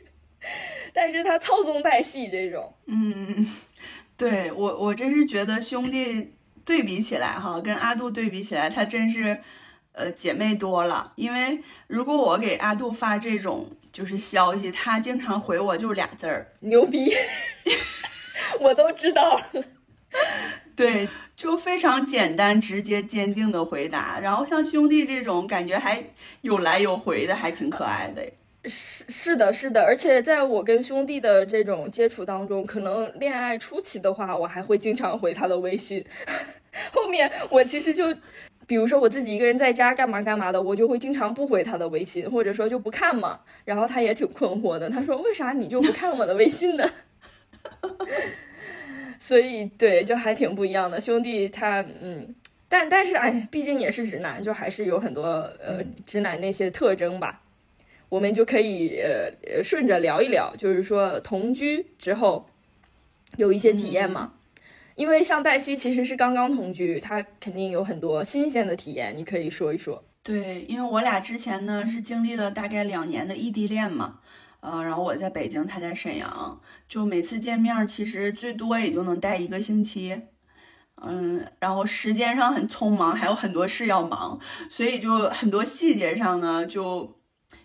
[0.92, 2.72] 但是他糙中带细这种。
[2.86, 3.50] 嗯，
[4.16, 6.32] 对我我真是觉得兄弟
[6.64, 9.40] 对比起来哈，跟阿杜对比起来，他真是
[9.90, 11.12] 呃姐妹多了。
[11.16, 17.10] 因为如果我给阿杜发这种就是消息，他经常回我就是俩字儿，牛逼，
[18.60, 19.40] 我都知道。
[20.76, 24.18] 对，就非常简单、直接、坚定的回答。
[24.20, 26.02] 然后像兄弟这种感觉还
[26.40, 28.22] 有来有回的，还挺可爱的。
[28.66, 36.04] 是是的，是的，而且在我跟兄弟的这种接触当中，可能恋爱初期的话，我还会经常回他的微信。
[36.92, 38.06] 后面我其实就，
[38.66, 43.38] 比如说我自己一个人在家干嘛干嘛的，我就会经常不回他的微信，或者说就不看嘛。
[43.64, 46.90] 然后他也挺困惑的，他说：“为啥你就不看我的微信呢？”
[49.24, 51.00] 所以对，就还挺不一样的。
[51.00, 52.34] 兄弟他嗯，
[52.68, 55.22] 但但是哎，毕竟也是直男，就还是有很多
[55.58, 57.40] 呃直男那些特征吧。
[58.10, 62.44] 我们就可以呃呃顺着聊一聊，就是说同居之后
[63.38, 64.34] 有一些体验嘛。
[64.94, 70.04] 因为像黛西其实是刚刚同居，她肯定有很多新鲜的体验，你可以说一说。
[70.22, 74.20] 对，因为我俩之前呢是经历了大概两年的异地恋嘛，
[74.64, 80.22] 呃，然后我在北京，他在沈阳，就每次见面其实最多也就能待一个星期，
[81.02, 87.18] 嗯，然后时间上很匆忙，还有很多事要忙，所以就很多细节上呢就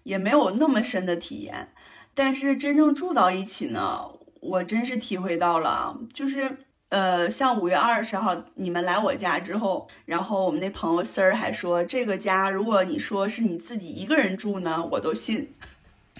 [0.03, 1.69] 也没有那么深的体验，
[2.13, 4.01] 但是真正住到一起呢，
[4.41, 6.57] 我真是体会到了，就是。
[6.89, 15.53] 呃，像五月二十号你们来我家之后，然后我们那朋友丝儿还说，这个家如果你说是你自己一个人住呢，我都信。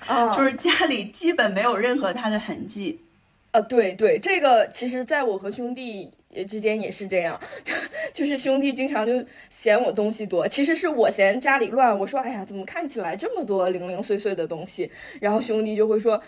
[0.08, 3.00] 啊就是家里基本没有任何他的痕迹。
[3.52, 6.12] 啊，对对，这个其实在我和兄弟
[6.48, 7.40] 之间也是这样，
[8.14, 11.98] 就是兄弟经常就嫌我东西多，其实是我嫌家里乱。
[11.98, 14.92] 我说，哎呀，怎么看起来这么多零零碎碎的东西？
[15.20, 16.22] 然后兄弟就会说，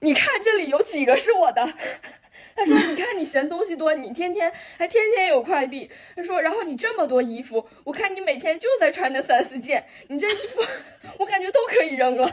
[0.00, 1.68] 你看这里有几个是我的。
[2.56, 10.60] 他说：“你看，你嫌东西多，你天天还天天有快递。”他说：“然后你这么多衣服，我看你每天就在穿那三四件，你这衣服
[11.18, 12.28] 我感觉都可以扔了。”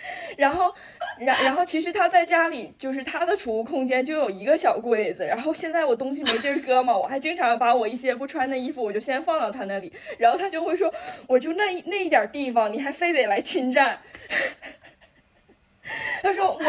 [0.38, 0.72] 然后，
[1.18, 10.92] 然然后其实他在家里就是他的储物空间就有一个小柜子，然后现在我东西没地儿搁嘛，我还经常把我一些不穿的衣服我就先放到他那里，然后他就会说
[11.26, 13.98] ：“我就那那一点地方，你还非得来侵占。
[16.22, 16.60] ”他说我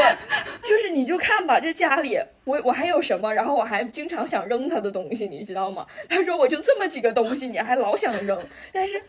[0.63, 3.33] 就是你就看吧，这家里我我还有什么？
[3.33, 5.85] 然后我还经常想扔他的东西，你知道吗？
[6.09, 9.01] 他说我就这么几个东西，你还老想扔，但是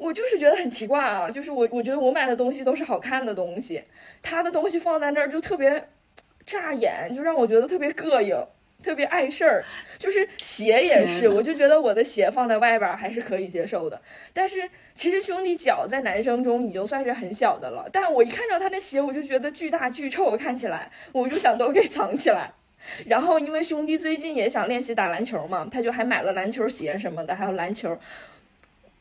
[0.00, 3.84] 我就是觉得很奇怪啊，就是我我觉得我买的东西都是好看的东西，
[4.22, 5.88] 他的东西放在那儿就特别
[6.46, 8.36] 扎眼，就让我觉得特别膈应。
[8.82, 9.62] 特别碍事儿，
[9.98, 14.00] 就是鞋也是，我就觉得我的鞋放在外边还是可以接受的。
[14.32, 22.50] 但是其实兄弟脚在男生中已经算是很小的了，但我一看到他的鞋，我就觉得巨大巨臭，看起来我就想都给藏起来。
[23.04, 27.94] 然后因为兄弟最近也想练习打篮球嘛，他就还买了篮球鞋什么的，还有篮球。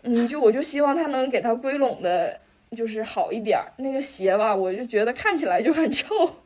[0.04, 2.40] 嗯，就我就希望他能给他归拢的，
[2.76, 3.72] 就是好一点儿。
[3.78, 6.38] 那个鞋吧，我就觉得看起来就很臭。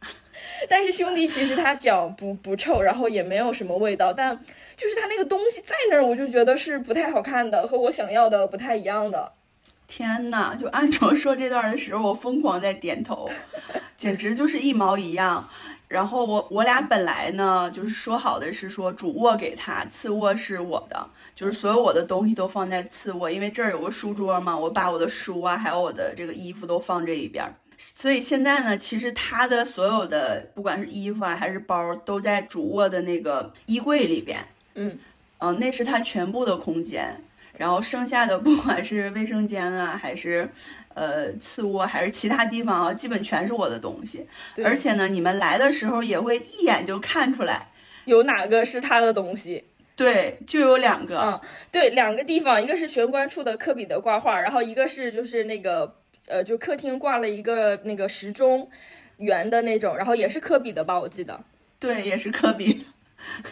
[0.68, 4.34] 但是兄弟其实他脚不不臭，然后也没有什么味道，但
[4.76, 9.32] 就是他那个东西在那儿，我就觉得是不太好看的，和我想要的不太一样的。
[9.86, 13.28] 天呐，就安卓说这段的时候，我疯狂在点头，
[13.96, 15.48] 简直就是一毛一样。
[15.88, 27.44] 然后我我俩本来呢，就是说好的是说主卧给他，次卧是我的，就是所有我的东西都放在次卧，因为这儿有个书桌嘛，我把我的书啊，还有我的这个衣服都放这一边。
[27.76, 34.44] 所以现在呢，其实他的所有的不管是衣服啊还是包，都在主卧的那个衣柜里边。
[34.74, 34.98] 嗯，
[35.38, 37.22] 嗯、呃，那是他全部的空间。
[37.56, 40.50] 然后剩下的不管是卫生间啊，还是
[40.94, 44.26] 呃次卧，还是其他地方啊，基本全是我的东西。
[44.64, 47.68] 而且呢，你们来的时候也会一眼就看出来
[48.06, 49.64] 有哪个是他的东西。
[49.96, 51.18] 对，就有两个。
[51.20, 55.96] 嗯，对，两个地方，一个是玄关处的科比的挂画，然后一个是就是那个。
[56.26, 58.70] 呃，就客厅挂了一个那个时钟，
[59.18, 61.38] 圆的那种，然后也是科比的吧，我记得。
[61.78, 62.84] 对，也是科比的，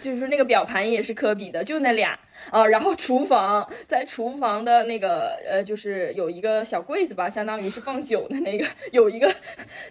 [0.01, 2.19] 就是那个表盘也是科比的，就那俩
[2.51, 2.67] 啊。
[2.67, 9.35] 然后厨房在厨房的那个呃，就是有一个小柜子吧，相当于是放酒的那个，有一个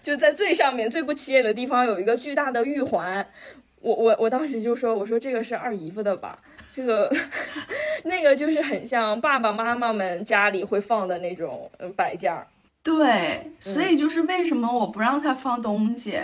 [0.02, 3.28] 就在最上面最不起眼的地方有一个巨大的玉环。
[3.80, 6.38] 我我我当时就说，我说这个是二姨夫的吧，
[6.76, 7.12] 这个
[8.04, 12.46] 那个就是很像爸爸妈妈们家里会放的那种摆件儿。
[12.84, 16.20] 对，所以就是为什么我不让他放东西，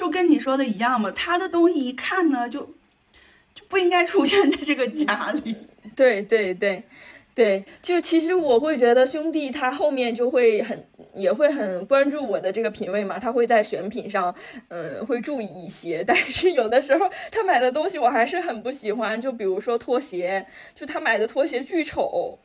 [0.00, 2.62] 就跟你说的一样嘛，他的东西一看呢，就
[3.54, 5.54] 就不应该出现在这个家里。
[5.94, 6.84] 对对对。
[7.32, 14.34] 对，就其实我会觉得兄弟他后面就会很也会很关注我的这个品味嘛，他会在选品上，
[14.68, 16.02] 嗯，会注意一些。
[16.08, 22.38] 但是有的时候他买的东西我还是很不喜欢，就比如说拖鞋，就他买的拖鞋巨丑，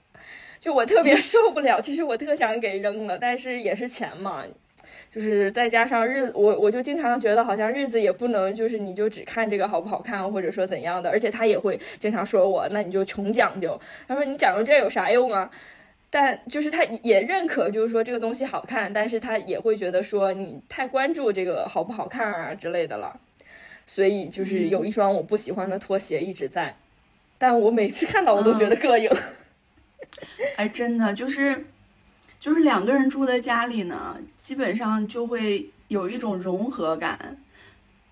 [0.60, 1.82] 就我特别 受不了。
[1.82, 4.44] 其实我特想给扔了，但是也是钱嘛。
[5.16, 13.80] 就是再加上日，我我就经常觉得好像日子也不能就是你就只看这个好不好看，或者说怎样的，而且他也会经常说我，那你就穷讲究。
[14.10, 15.50] 他说你讲究这有啥用啊？
[16.10, 23.18] 但就是他也认可，就是说这个东西好看，但是他也会觉得说你太关注这个好不好看啊之类的了。
[23.86, 26.76] 所以就是有一双我不喜欢的拖鞋一直在，
[27.38, 29.10] 但我每次看到我都觉得膈应。
[30.58, 31.68] 哎，真的就是。
[32.46, 37.40] 就是两个人住在家里呢，基本上就会有一种融合感，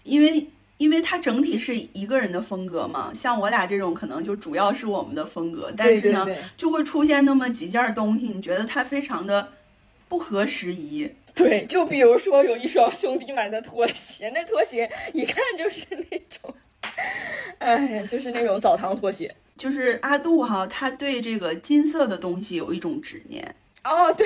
[0.02, 3.12] 因为因为它整体是一个人的风格嘛。
[3.13, 9.50] 像我俩这种，可能就主要是我们的风格，但是呢，就会出现那么几件东西，你觉得它非常的
[10.10, 11.12] 不合时宜。
[11.36, 16.56] 对，就比如说有一双兄弟买的拖鞋，那拖鞋一看就是那种，
[17.60, 19.36] 哎，就是那种澡堂拖鞋。
[19.56, 23.54] 就是阿杜哈，他对这个金色的东西有一种执念。
[23.84, 24.26] 哦，对，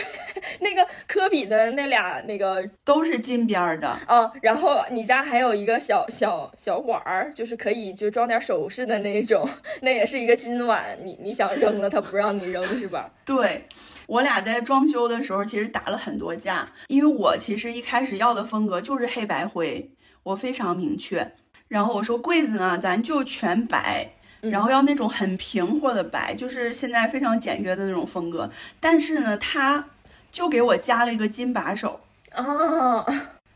[0.60, 4.32] 那个科比的那俩那个都是金边儿的啊。
[4.42, 9.50] 然后你家还有一个小小小碗儿，就是可以就装点首饰的那种，
[9.82, 10.98] 那也是一个金碗。
[11.04, 13.10] 你你想扔了，他不让你扔是吧？
[13.26, 13.66] 对，
[14.06, 19.92] 我俩在装修的时候其实打了很多架，因为我其实一开始要的风格就是黑白灰，
[20.24, 21.34] 我非常明确。
[21.68, 24.14] 然后我说柜子呢，咱就全白。
[24.42, 28.50] 然后要那种很平和的白，就是现在非常简约的那种风格。
[28.80, 29.88] 但是呢，他
[30.32, 32.00] 就给我加了一个金把手
[32.32, 33.04] 啊！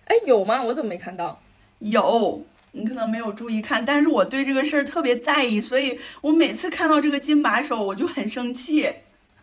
[0.06, 0.64] 哎，有吗？
[0.64, 1.40] 我怎么没看到？
[1.80, 3.86] 有，你可能没有注意看。
[3.86, 8.92] 但是我对这个事儿特别在意，所以我每次看到这个金把手，我就很生气。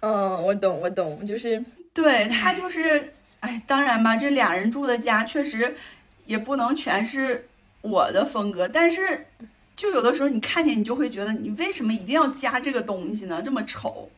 [0.01, 5.77] 嗯，我懂，我懂，就是对他就是，哎，当然吧，这俩人住的家确实
[6.27, 7.48] 也不能全是
[7.83, 9.27] 我的风格，但是。
[9.79, 13.41] 就有的时候你看见你就会觉得你为什么一定要加这个东西呢？
[13.41, 14.11] 这么丑。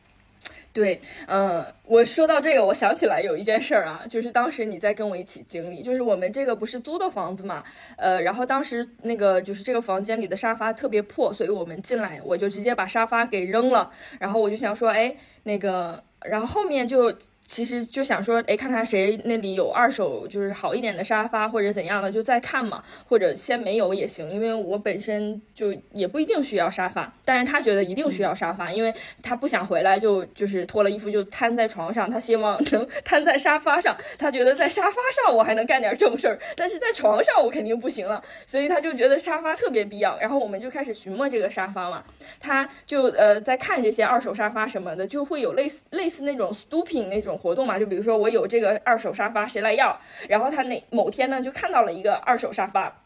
[0.73, 7.63] 对，嗯，我说到这个，我想起来有一件事儿啊，就是当时你在跟我一起经历，就是我们这个不是租的房子嘛，
[7.95, 17.13] 呃，然后当时那个就是这个房间里的沙发特别破，所以我们进来我就直接把沙发给扔了，然后我就想说，哎，那个，然后后面就。
[17.51, 42.01] 其实就想说，哎，看看谁那里有二手，就是好一点的沙发或者怎样的，就再看嘛，或者先没有也行，因为我本身就也不一定需要沙发，但是他觉得一定需要沙发，因为他不想回来就就是脱了衣服就瘫在床上，他希望能 瘫在沙发上，他觉得在沙发上我还能干点正事儿，但是在床上我肯定不行了，所以他就觉得沙发特别必要，然后我们就开始寻摸这个沙发嘛，
[42.39, 47.37] 他就呃在看这些二手沙发什么的，就会有类似类似那种 stooping 那种。
[47.41, 49.99] 活动嘛，就比如说我有这个二手沙发，谁来要？
[50.29, 53.01] 然后他那某天呢，就看到了一个二手沙发，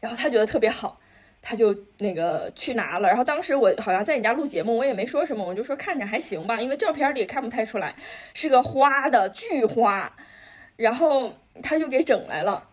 [0.00, 1.00] 然后他觉得特别好，
[1.42, 3.08] 他就那个去拿了。
[3.08, 7.94] 然后当时我好像在你家录节目，我也没说什么，我就说看着还行吧，因为照片里看不太出来，
[8.32, 10.12] 是个花的巨花。
[10.76, 12.68] 然后他就给整来了。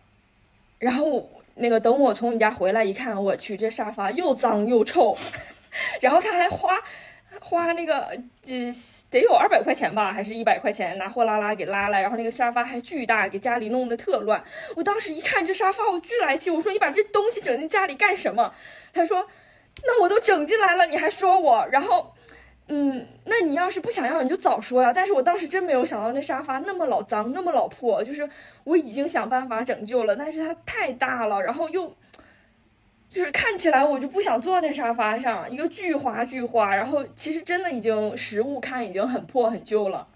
[0.78, 5.16] 然后那个等我从你家回来一看，我去，这沙发又脏又臭，
[6.00, 6.78] 然后他还花。
[7.40, 8.70] 花那个这
[9.10, 10.96] 得有二百块钱吧，还是一百块钱？
[10.98, 14.42] 拿货拉拉给拉来，然后那个沙发还巨大，给家里弄得特乱。
[14.76, 18.52] 我当时一看这沙发，我巨来气，我说你把这东西整进家里干什么？
[18.92, 19.26] 他说，
[19.84, 21.66] 那我都整进来了，你还说我？
[21.72, 22.12] 然后，
[22.68, 24.92] 嗯，那你要是不想要，你就早说呀。
[24.92, 28.28] 但是我当时真没有想到那沙发那么老脏，那么老破，就是
[28.64, 31.94] 我已经想办法拯救了，但是它太大了，然后又。
[33.10, 40.06] 就是看起来我就不想坐那沙发上，一个巨滑巨滑，然后其实真的已经实物看已经很破很旧了。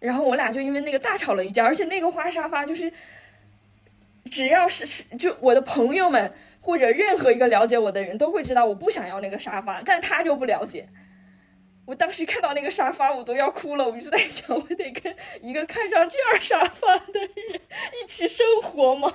[0.00, 2.92] 然后我俩就因为那个大吵了一架，而且那个花沙发就是，
[4.24, 10.88] 只要是是就我的朋友们或者任何一个了解我的人都会知道我不想要那个沙发，但他就不了解。
[11.86, 17.30] 我当时看到那个沙发我都要哭了，我就在想，我得跟一个看上这样沙发的人
[18.02, 19.12] 一起生活吗？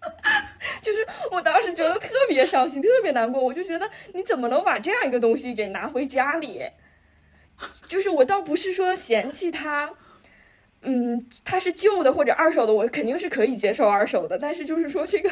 [0.80, 3.42] 就是我当时觉得特别伤心，特别难过。
[3.42, 6.62] 我就觉得你怎么能把这样一个东西给拿回家里？
[7.88, 9.90] 就是我倒不是说嫌弃它，
[10.82, 14.38] 嗯，它是旧的或者二手的，我肯定是可以接受二手的。
[14.38, 15.30] 但是就是说这个，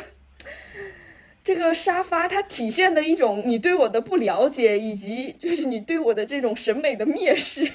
[1.44, 7.70] 这个沙发它体现的一种你对我的不了解，以及就是你对我的这种审美的蔑视，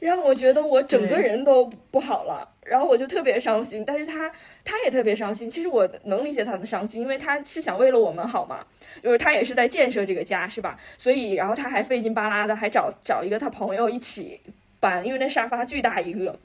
[0.00, 2.50] 让我觉得我整个人都不好了。
[2.64, 4.32] 然后我就特别伤心，但是他
[4.64, 5.50] 他也特别伤心。
[5.50, 8.64] 其实我能理解他的伤心，因为他是想为了我们好嘛，
[9.02, 10.78] 就是他也是在建设这个家，是吧？
[10.96, 14.40] 所以，然后他还费劲巴拉的，还找找一个他朋友一起
[14.80, 16.38] 搬，因为那沙发巨大一个。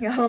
[0.00, 0.28] 然后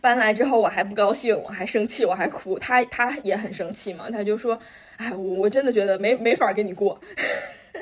[0.00, 2.58] 搬来之后，我还不高兴，我还生气，我还哭。
[2.58, 4.58] 他他也很生气嘛，他就说
[4.98, 7.00] ：“哎，我我真的觉得没没法跟你过。”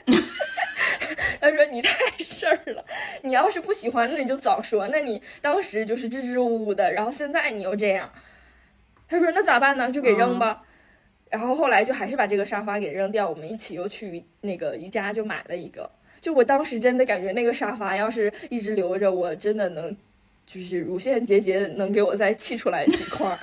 [1.40, 2.84] 他说：“你太事儿了，
[3.22, 4.88] 你要是不喜欢，那你就早说。
[4.88, 8.10] 那你当时就是支支吾吾的，然后现在你又这样。”
[9.08, 9.90] 他说：“那咋办呢？
[9.92, 10.62] 就给扔吧。”
[11.30, 15.90] 然后后来就还是把这个沙发给扔掉，我们一起又去那个宜家就买了一个。
[16.20, 19.94] 就我当时真的感觉那个沙发要是一直留着，我真的能
[20.46, 23.36] 就是乳腺结节能给我再气出来几块。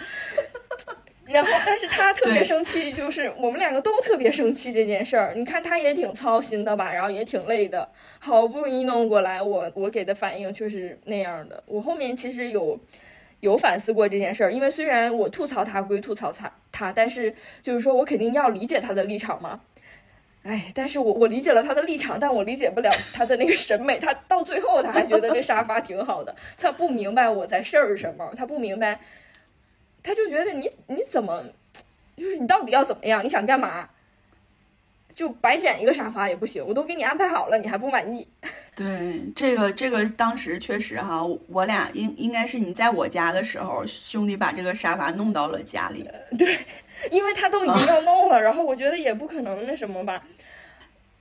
[1.31, 5.33] 然后，但是他特别生气，就是我们两个都特别生气这件事儿。
[5.35, 11.63] 你看他也挺操心的吧，然后也挺累的，好不容易弄过来，我我给的反应却是那样的。
[11.65, 12.79] 我后面其实有
[13.39, 19.61] 有反思过这件事儿，因为虽然我吐槽他归吐槽他他，但是就是说我肯定要理解他的立场嘛。
[20.43, 23.99] 哎，但是我我理解了他的立场，但我理解不了他的那个审美。
[23.99, 28.99] 他到最后他还觉得这沙发挺好的，他不明白我在事儿什么，他不明白。
[30.03, 31.43] 他就觉得你你怎么，
[32.17, 33.23] 就是你到底要怎么样？
[33.23, 33.89] 你想干嘛？
[35.13, 38.25] 就白捡一个沙发也不行，我都给你安排好了，你还不满意？
[38.73, 46.09] 对，这个这个当时确实哈，我俩应应该是你在我家的时候，兄弟把这个沙发弄到了家里。
[46.39, 46.57] 对，
[47.11, 50.23] 因为他都已经要弄了， 然后我觉得也不可能那什么吧。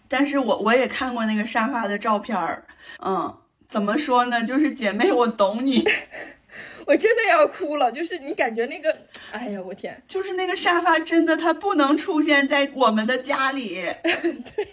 [0.06, 2.64] 但是我我也看过那个沙发的照片儿，
[3.04, 4.44] 嗯，怎么说呢？
[4.44, 5.84] 就是姐妹，我懂你。
[6.86, 8.96] 我真的要哭了，就是你感觉那个，
[9.32, 13.82] 哎呀，我天，就是那个沙发真的它不能出现在我们的家里。
[14.02, 14.68] 对，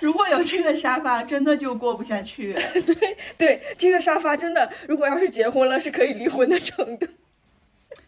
[0.00, 2.54] 如果有这个沙发，真的就过不下去。
[2.86, 7.06] 对对，这个沙发真的，如果要是结婚了，是可以离婚的程度。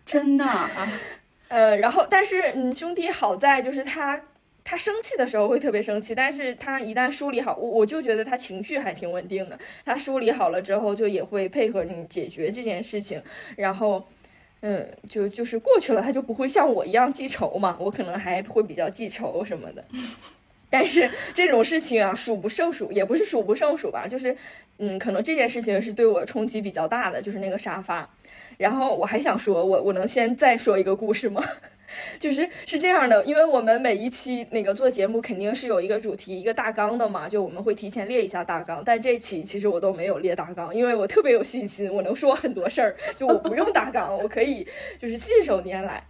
[0.05, 0.71] 真的啊，
[1.49, 4.21] 呃，然后但是嗯，兄弟好在就是他。
[4.69, 9.57] 他生气的时候会特别生气，但是他一旦梳理好，我我就觉得他情绪还挺稳定的。
[9.85, 13.23] 他梳理好了之后，就也会配合你解决这件事情，
[13.55, 14.05] 然后，
[14.63, 17.77] 嗯，就就是过去了，他就不会像我一样记仇嘛。
[17.79, 19.85] 我可能还会比较记仇什么的。
[20.69, 24.37] 但是这种事情啊，数不胜数，也不是数不胜数吧，就是，
[24.79, 28.11] 嗯，可能这件事情是对我冲击比较大的，就是那个沙发。
[28.57, 31.41] 然后我还想说，我我能先再说一个故事吗？
[32.19, 38.83] 就是是这样的，因为我们每一期那个做节目肯定是有一个主题、一个大纲的嘛，就我们会提前列一下大纲。
[38.85, 44.67] 但这期其实我都没有列大纲，因为我特别有信心，我能说很多事儿，就我不用大纲，我可以
[44.99, 46.03] 就是信手拈来。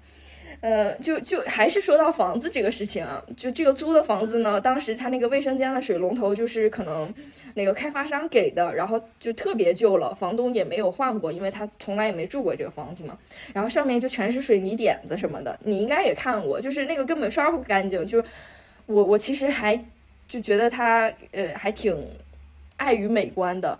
[0.60, 7.12] 呃，就就还是说到房子这个事情啊，就这个租的房子呢，当时他那个卫生间的水龙头就是可能
[7.54, 13.16] 那个开发商给的，然后就特别旧了，房东也没有换过，因为他从来也没住过这个房子嘛。
[13.52, 18.06] 然后上面就全是水泥点子什么的，你应该也看过，就是那个根本刷不干净。
[18.06, 18.28] 就是
[18.86, 19.78] 我我其实还
[20.26, 21.96] 就觉得它呃还挺
[22.78, 23.78] 碍于美观的。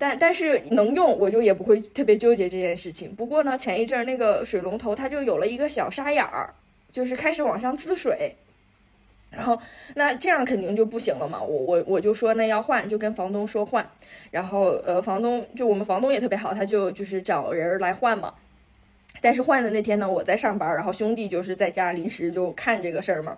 [0.00, 3.12] 但但是能用，我就也不会特别纠结这件事情。
[3.12, 6.54] 不过呢，前一阵儿那个水龙头它就有了一个小沙眼儿，
[6.92, 8.36] 就是开始往上滋水，
[9.32, 9.58] 然后
[9.96, 11.42] 那这样肯定就不行了嘛。
[11.42, 13.84] 我我我就说那要换，就跟房东说换。
[14.30, 18.34] 然后呃，房东就我们房东也特别好，他就就是找人来换嘛。
[19.20, 23.36] 但是换的那天呢，我在上班，然后兄弟就是在家临时就看这个事儿嘛。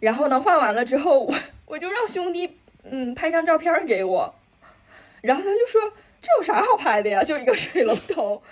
[0.00, 1.34] 然后呢，换完了之后，我
[1.66, 2.56] 我就让兄弟
[2.88, 4.34] 嗯拍张照片给我。
[5.24, 5.80] 然后他就说
[6.20, 7.24] ：“这有啥好拍的呀？
[7.24, 8.42] 就一个水龙头。”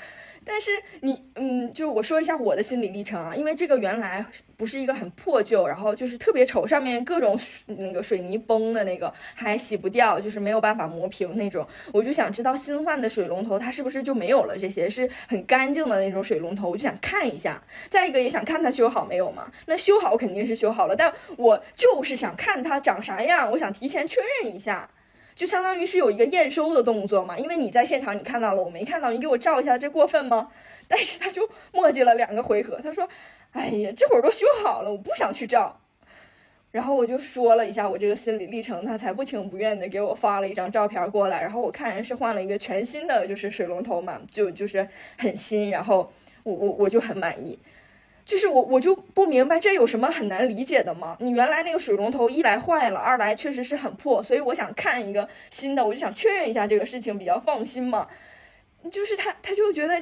[0.44, 11.64] 但是你，嗯，就我说一下我的心理历程啊，因为这个原来不是一个很破旧，然后就是特别丑，上面各种那个水泥崩的那个，还洗不掉，就是没有办法磨平那种。
[11.92, 17.62] 我就想知道新换的水龙头它是不是就没有了这些，是很干净的那种水龙头，我就想看一下。
[17.88, 19.48] 再一个也想看它修好没有嘛？
[19.66, 24.90] 那修好肯定是修好了，但我就是想看它长啥样，我想提前确认一下。
[25.34, 30.50] 就相当于是有一个验收的动作嘛，因为你在现场你看到了，我没看到，你给我照一下，这过分吗？
[30.86, 33.08] 但是他就磨叽了两个回合，他说
[33.52, 35.80] ：“哎呀，这会儿都修好了，我不想去照。”
[36.70, 41.42] 然后我就说了一下我这个心理历程，他才不情不愿的给我发了一张照片过来。
[41.42, 46.10] 然后我看人是换了一个全新的，就是水龙头嘛，就就是很新，然后
[46.42, 47.58] 我我我就很满意。
[48.24, 51.16] 就是我，我就不明白这有什么很难理解的吗？
[51.20, 58.08] 你原来那个水龙头一来坏了，二来确实是很破，所以我想看一个新的，我就想确认一下这个事情，比较放心嘛。
[58.90, 60.00] 就是他，他就觉得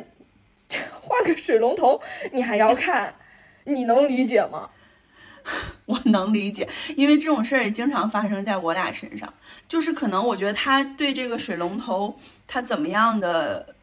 [1.00, 2.00] 换个水龙头
[2.32, 3.14] 你还要看，
[3.64, 4.70] 你能理解吗？
[5.86, 9.32] 我能理解，因为这种事儿也经常发生在我俩身上。
[9.66, 12.14] 就是可能我觉得他对这个水龙头
[12.46, 13.74] 他怎么样的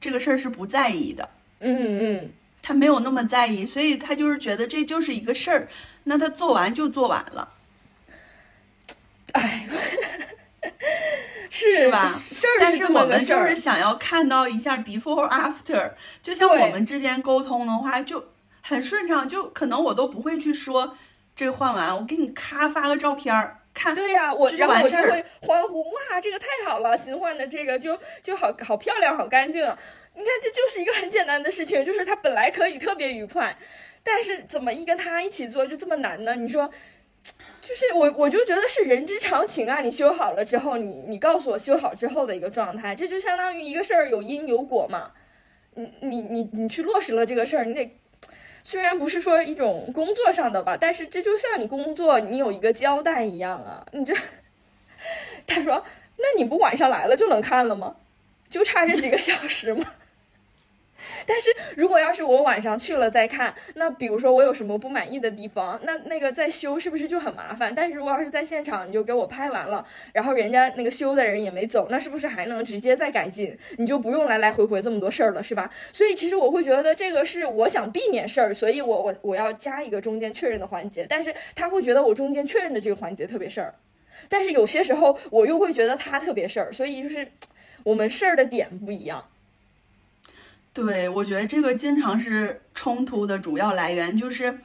[0.00, 1.28] 这个事儿是不在意的，
[1.60, 2.32] 嗯嗯，
[2.66, 5.68] 他没有那么在意，所以他就是觉得这就是一个事儿，
[6.02, 7.50] 那他做完就做完了。
[9.34, 9.68] 哎，
[11.48, 12.08] 是是吧？
[12.08, 18.30] 事儿但是我们就是想要看到一下 before after，就像我们之间沟通的话就
[18.62, 20.96] 很顺畅，就可能我都不会去说
[21.36, 23.94] 这个换完，我给你咔发个照片儿看。
[23.94, 29.78] 对呀、我然后我就会欢呼，哇，这个太好了，新换的这个就就好好漂亮，好干净啊。
[30.14, 33.56] 你看，这就是一个很简单的事情，就是它本来可以特别愉快，
[34.02, 36.34] 但是怎么一跟他一起做就这么难呢？
[36.34, 36.70] 你说，
[37.60, 39.80] 就是我我就觉得是人之常情啊。
[39.82, 45.12] 你修好了之后，你你告诉我修好之后的一个状态，这就相当于一个事儿有因有果嘛。
[45.74, 47.98] 你你你你去落实了这个事儿，你得。
[48.68, 53.86] 虽然不是说一种工作上的吧，但是这就像你工作你有一个交代一样啊。
[53.92, 54.12] 你这，
[55.46, 55.84] 他说，
[56.16, 57.94] 那你不晚上来了就能看了吗？
[58.50, 59.86] 就差这几个小时吗？
[61.26, 67.74] 但是如果要是我晚上去了再看，那比如说我有什么不满意的地方，那那个再修是不是就很麻烦？
[67.74, 73.56] 但是如果要是在现场你就给我拍完了，然后人家那个修的人也没走，那是不是还能直接再改进？
[73.76, 75.70] 你就不用来来回回这么多事儿了，是吧？
[75.92, 83.74] 所以其实我会觉得这个是我想避免事儿，所以我我我要加一个中间确认的环节，但是他会觉得我中间确认的这个环节特别事儿，
[84.28, 87.28] 但是有些时候我又会觉得他特别事儿，所以就是
[87.84, 89.22] 我们事儿的点不一样。
[90.84, 94.58] 对，我觉得这个经常是冲突的主要来源，就是，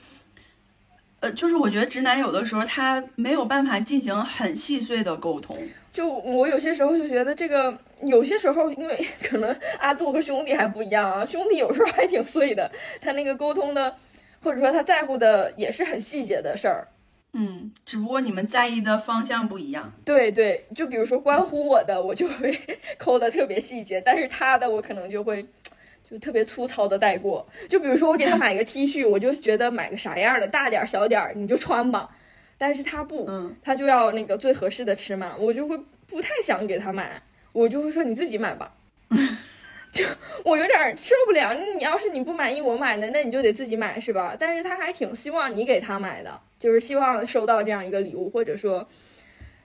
[1.21, 5.57] 呃，就是我觉得直男有的时候他没有办法进行很细碎的沟通。
[5.89, 12.69] 就我有些时候就觉得这个，有些时候因为 可能阿杜和兄弟还不一样啊，兄弟有时候还挺碎的，
[13.01, 13.95] 他那个沟通的，
[14.43, 16.89] 或者说他在乎的也是很细节的事儿。
[17.33, 19.93] 嗯，只不过你们在意的方向不一样。
[20.03, 22.53] 对对，就比如说关乎我的，我就会
[22.99, 25.45] 抠的特别细节，但是他的我可能就会
[26.11, 27.47] 就特别粗糙的带过。
[27.69, 32.09] 就比如说我给他买个 T 恤，我就觉得买个啥样的，大点儿小点儿你就穿吧。
[32.57, 37.19] 但是他不，嗯，他就要那个最合适的尺码，我就会不太想给他买，
[37.53, 38.73] 我就会说你自己买吧。
[39.91, 40.05] 就
[40.45, 44.35] 我有点受不了，你要是你不满意我买的，那你就得自己买是吧？
[44.39, 48.87] 但是他还挺希望你给他买的，就是希望收到这样一个礼物，或者说，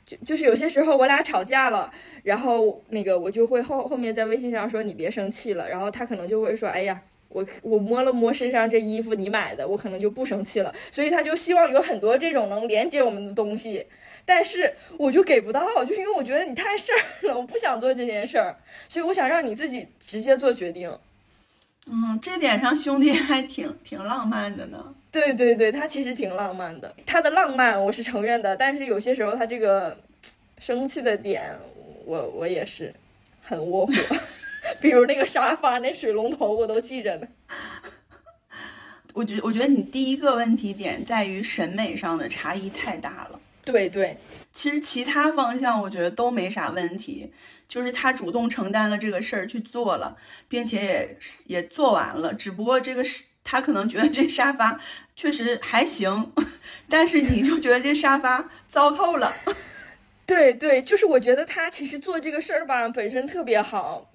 [0.07, 1.93] 就就是有些时候我俩吵架了，
[2.23, 7.03] 然后那个我就会后后面在微信上说你别生气了，然后他可能就会说，哎呀。
[7.29, 10.73] 我我摸了摸身上这衣服，你买的，我可能就不生气了。
[10.91, 13.85] 所以他就希望有很多这种能连接我们的东西，
[14.25, 18.57] 但是我就给不到，就是因为我觉得你太事儿了，我不想做这件事儿，
[18.89, 20.91] 所以我想让你自己直接做决定。
[21.91, 24.95] 嗯，这点上兄弟还挺挺浪漫的呢。
[25.17, 29.97] 对对对，他其实挺浪漫的，他的浪漫我是承认的，但是有些时候他这个
[30.59, 31.57] 生气的点，
[32.05, 32.93] 我我也是
[33.41, 33.93] 很窝火。
[34.79, 37.27] 比如那个沙发、那水龙头，我都记着呢。
[39.14, 43.41] 我觉我觉得你第一个问题点在于审美上的差异太大了。
[43.64, 44.19] 对对，
[44.53, 47.33] 其实其他方向我觉得都没啥问题，
[47.67, 50.14] 就是他主动承担了这个事儿去做了，
[50.47, 52.35] 并且也也做完了。
[52.35, 54.79] 只不过这个是他可能觉得这沙发
[55.17, 56.31] 确实还行，
[56.89, 59.33] 但是你就觉得这沙发糟透了。
[60.27, 64.11] 对对，就是我觉得他其实做这个事儿吧，本身特别好。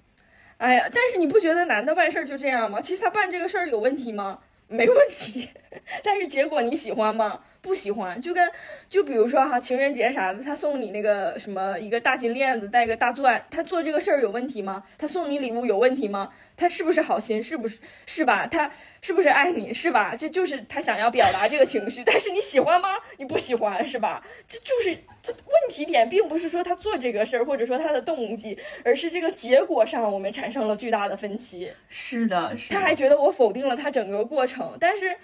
[0.58, 2.80] 哎呀，但是你不觉得男的办事儿就这样吗？
[2.80, 4.38] 其实他办这个事儿有问题吗？
[4.68, 5.50] 没问题，
[6.04, 7.40] 但是结果你喜欢吗？
[7.62, 8.20] 不喜欢。
[8.20, 8.50] 就跟
[8.90, 14.84] 就比如说哈，情人节啥的，他送你那个什么一个大金链子，带个大钻，他做这个事儿有问题吗？
[14.98, 16.30] 他送你礼物有问题吗？
[16.56, 17.42] 他是不是好心？
[17.42, 18.46] 是不是是吧？
[18.46, 19.72] 他是不是爱你？
[19.72, 20.14] 是吧？
[20.14, 22.88] 这就是他想要表达这个情绪，但是你喜欢吗？
[23.16, 24.22] 你不喜欢是吧？
[24.46, 31.72] 这就是这问题点，并不是说他做这个事儿，或者说他的动机，而是这个结果上我们产生了巨大的分歧。
[31.88, 32.78] 是的，是的。
[32.78, 35.16] 他还觉得我否定了他整个过程，但是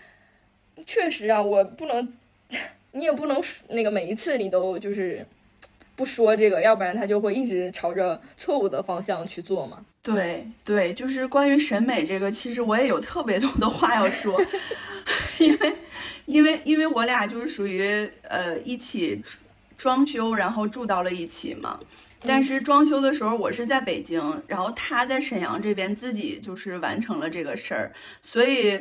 [0.86, 2.12] 确实啊，我不能，
[2.92, 5.24] 你也不能那个每一次你都就是
[5.94, 9.84] 不说这个，要不然他就会一直朝着错误的方向去做嘛。
[10.02, 14.40] 对对，就是关于审美这个，其实我也有特别多的话要说，
[15.38, 15.72] 因为
[16.24, 19.20] 因为因为我俩就是属于呃一起
[19.76, 21.78] 装修，然后住到了一起嘛。
[22.22, 28.80] 但是装修的时候我是在北京，然后他在沈阳这边自己就是完成了这个事儿，所以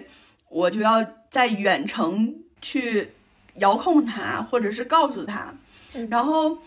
[0.50, 3.10] 我就要在远程去
[3.58, 5.54] 遥控他，或者是告诉他，
[6.10, 6.58] 然后。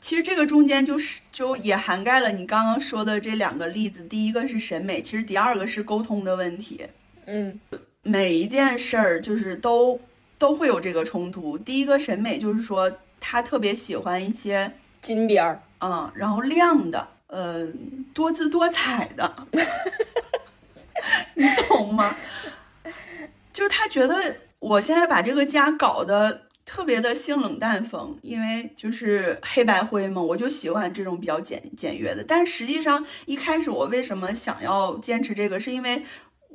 [0.00, 6.86] 其实这个中间就是就也涵盖了你刚刚说的这两个例子，第一个是审美，其实第二个是沟通的问题。
[7.26, 7.58] 嗯，
[8.04, 10.00] 每一件事儿就是都
[10.38, 11.58] 都会有这个冲突。
[11.58, 12.88] 第一个审美就是说，
[13.18, 17.66] 他特别喜欢一些金边儿，嗯，然后亮的，呃，
[18.14, 19.48] 多姿多彩的，
[21.34, 22.16] 你懂吗？
[23.52, 32.24] 就是他觉得我现在把这个家搞得特别的性冷淡风，因为就是黑白灰嘛，我就喜欢这种比较简简约的。
[32.26, 36.04] 但实际上一开始我为什么想要坚持这个，是因为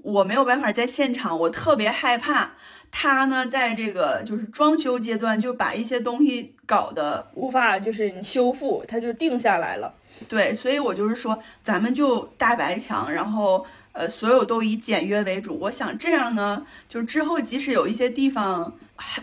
[0.04, 2.56] 我没有办法在现场，我特别害怕
[2.91, 9.95] 他呢在这个就是装修阶段就把一些东西搞得无法就是修复，它就定下来了。
[10.28, 13.66] 对，所以我就是说，咱们就大白墙，然后。
[13.94, 15.58] 呃，所有都以简约为主。
[15.62, 18.74] 我想这样呢，就是之后即使有一些地方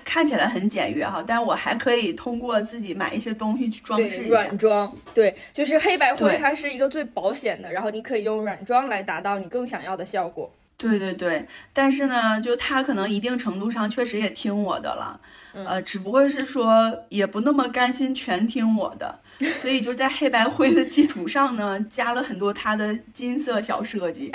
[0.04, 4.30] 看起来很简约哈，但我还可以通过自己买一些东西去装饰一下。
[4.30, 10.50] 软装，对，就是黑白灰，它是一个最保险的，然后你可以用软装来达到你更想要的效果。
[10.76, 15.20] 对对对，但是呢，就他可能一定程度上确实也听我的了，
[15.52, 19.18] 呃，只不过是说也不那么甘心全听我的。
[19.44, 24.32] 所以就在黑白灰的基础上呢，加了很多它的金色小设计。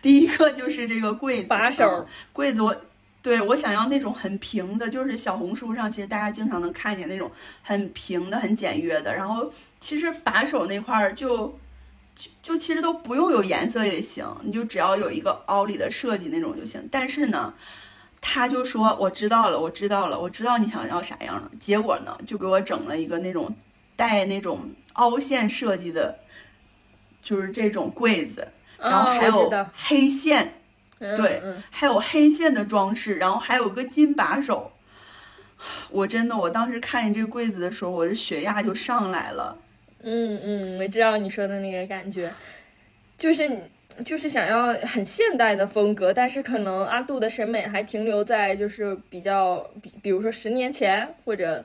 [0.00, 2.76] 第一个就是这个柜子把手，柜子我
[3.22, 7.30] 对我想要那种很平的，就是小红书上其实大家经常能看见那种
[7.62, 9.14] 很平的、很简约的。
[9.14, 11.58] 然后其实把手那块儿就
[12.14, 16.88] 就就其实都不用有颜色也行，你就只要有一个凹里的设计那种就行。
[16.90, 17.54] 但是呢。
[18.26, 23.54] 他就说：“我知道了，我知道了，我知道你想要啥样的。”结果呢，就给我整了一个那种
[23.96, 26.18] 带那种凹陷设计的，
[27.22, 28.48] 就是这种柜子，
[28.78, 30.54] 然后还有黑线，
[30.98, 34.72] 对，还有黑线的装饰，然后还有个金把手。
[35.90, 39.58] 我真的，我当时看见这柜子的时候，我的血压就上来了。
[40.02, 42.32] 嗯嗯，我知道你说的那个感觉，
[43.18, 43.58] 就是你。
[44.04, 51.64] 就是想要很现代的风格，但是可能阿杜的审美还停留在就是比较，比比如说十年前，或者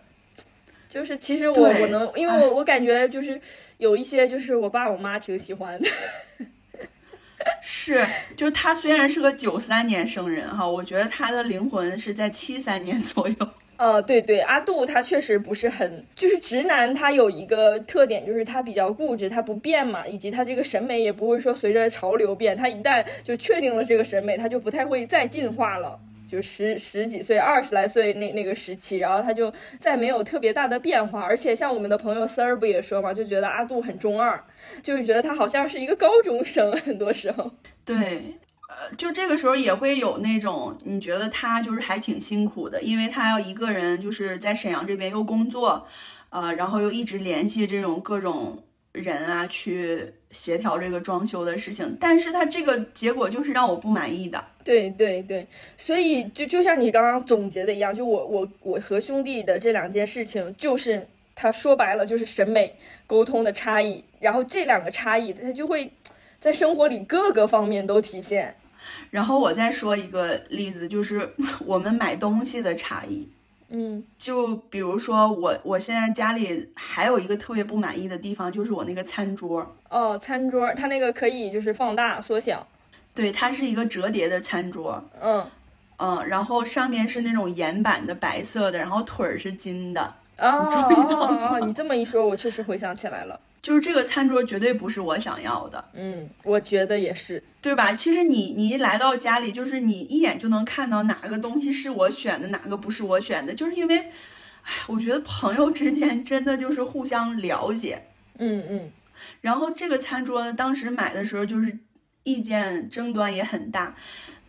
[0.88, 3.40] 就是其实我我能，因为我我感觉就是
[3.78, 5.88] 有一些就是我爸我妈挺喜欢的。
[7.62, 8.06] 是，
[8.36, 13.36] 就是他虽然是个九三年生人哈，我觉得他的灵魂是在七三年左右。
[13.80, 25.98] 呃，对对，阿杜他确实不是很，就是直男，他有一个特点，就是他比较固执，他不变嘛，以及他这个审美也不会说随着潮流变，他一旦就确定了这个审美，他就不太会再进化了，
[26.30, 29.50] 就十十几岁、二十来岁那那个时期，然后他就
[29.80, 34.44] 再没有特别大的变化，而且像我们的朋友丝儿不也说嘛，就觉得阿杜很中二，
[34.84, 37.50] 就是觉得他好像是一个高中生，很多时候，
[37.86, 37.96] 对。
[38.98, 45.86] 就这个时候也会有那种，你觉得他就是还挺辛苦的，因为他要一个人就是在沈阳这边又工作，
[46.30, 51.98] 呃，然后又一直联系这种各种人啊，去协调这个装修的事情。
[52.00, 54.44] 但是他这个结果就是让我不满意的。
[54.64, 62.76] 对对对，所以就就像你刚刚总结的一样，就我我我和兄弟的这两件事情，就是他说白了就是审美
[63.08, 65.92] 沟通的差异，然后这两个差异，他就会
[66.40, 68.56] 在生活里各个方面都体现。
[69.12, 71.34] 然后我再说一个例子，就是
[71.66, 73.28] 我们买东西的差异。
[73.72, 79.76] 嗯，就比如说我，我现在家里还有一个特别不满意的地方，就是我那个餐桌。
[79.90, 82.66] 哦，餐桌，它那个可以就是放大缩小。
[83.14, 85.04] 对，它是一个折叠的餐桌。
[85.22, 85.46] 嗯
[85.98, 90.16] 嗯，然后上面是那种岩板的白色的，然后腿儿是金的。
[90.40, 93.40] 哦，你这么一说，我确实回想起来了。
[93.62, 97.92] 就是这个餐桌绝对不是我想要的，嗯，我觉得也是，对吧？
[97.94, 108.92] 其实你你一来到家里，就是你一眼就能看到哪个东西是我选的，哪个不是我选的，就是因为，哎，我觉得朋友之间真的就是互相了解，嗯嗯。
[109.42, 111.78] 然后这个餐桌当时买的时候，就是
[112.24, 113.94] 意见争端也很大，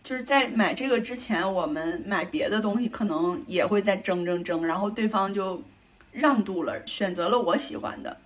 [0.01, 5.61] 就是在买这个之前，我们买别的东西可能也会在争争争，然后对方就
[6.11, 8.17] 让渡了，选择了我喜欢的。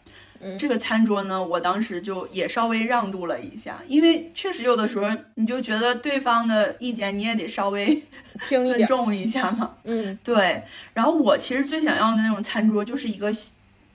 [0.60, 8.04] 这个餐桌呢，我当时就也稍微让渡了一下，因为确实有的时候你就觉得对方的意见你也得稍微
[8.48, 9.76] 尊重一下嘛。
[9.86, 10.64] 嗯，对。
[10.94, 13.34] 然后我其实最想要的那种餐桌就是一个。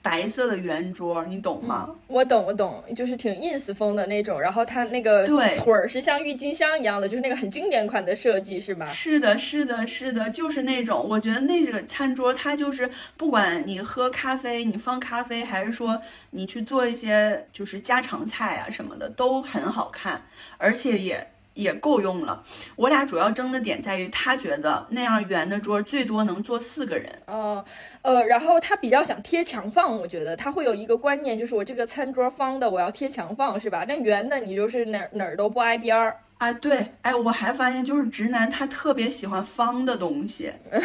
[0.01, 1.89] 白色的圆桌，你懂吗？
[2.07, 4.41] 我懂，我懂，就是挺 ins 风的那种。
[4.41, 8.85] 然后它那个腿儿是像郁金香一样的，就是那个很经典款的设计，是吧？
[8.85, 11.05] 是的，是的，是的，就是那种。
[11.07, 20.25] 我觉得那个餐桌，它就是不管你喝咖啡，你放咖啡，还是说你去做一些就是家常菜啊什么的，都很好看，
[20.57, 21.27] 而且也。
[21.61, 22.43] 也够用了。
[22.75, 27.09] 我俩主要争的点在于，他觉得那样圆的桌最多能坐四个人。
[27.27, 27.63] 哦，
[28.01, 33.85] 呃，然后他比较想贴墙放，我觉得他会有一个观念，就是我这个餐桌方的，我要贴墙放，是吧？
[33.87, 36.17] 那圆的你就是哪哪儿都不挨边儿。
[36.37, 40.79] 啊，对，哎，我还发现就是直男他特别喜欢方的东西，我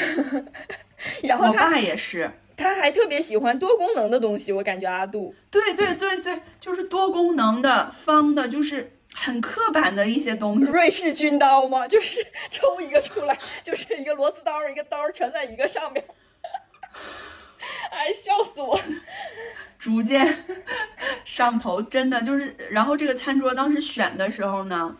[1.26, 2.30] 然后他爸也是。
[2.58, 5.34] 他还特别喜欢多功能的东西，我感觉阿杜。
[5.50, 10.70] 对对对对，就是多功能的、方的，就是很刻板的一些东西。
[10.70, 11.86] 瑞士军刀吗？
[11.88, 16.04] 就是抽一个出来，就是一个螺丝刀，一个刀全在一个上面。
[17.90, 18.78] 哎，笑死我！
[19.78, 20.44] 逐渐
[21.24, 22.54] 上头，真的就是。
[22.70, 24.96] 然后这个餐桌当时选的时候呢，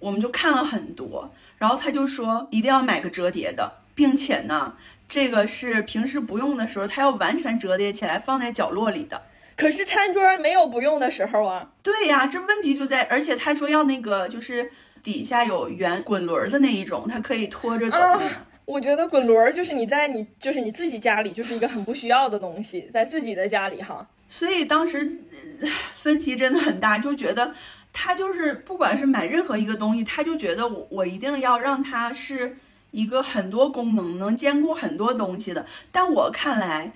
[0.00, 4.76] 我们就看了很多，然后他就说一定要买个折叠的，并且呢，
[5.08, 9.22] 这个是平时不用的时候，它要完全折叠起来放在角落里的。
[9.58, 11.72] 可是餐桌没有不用的时候啊。
[11.82, 14.70] 对呀，这问题就在，而且他说要那个就是
[15.02, 17.98] 底下有圆滚轮的那一种，它可以拖着走。
[17.98, 18.22] 啊
[18.64, 24.06] 我觉得滚轮儿就是你在你就是你自己家里就是一个很不需要的东西，在自己的家里哈。
[24.28, 25.20] 所以当时
[25.62, 27.54] 呃分歧真的很大，就觉得
[27.94, 32.58] 他就是不管是买任何一个东西，他就觉得我我一定要让它是
[32.90, 35.64] 一个很多功能，能兼顾很多东西的。
[35.90, 36.92] 但我看来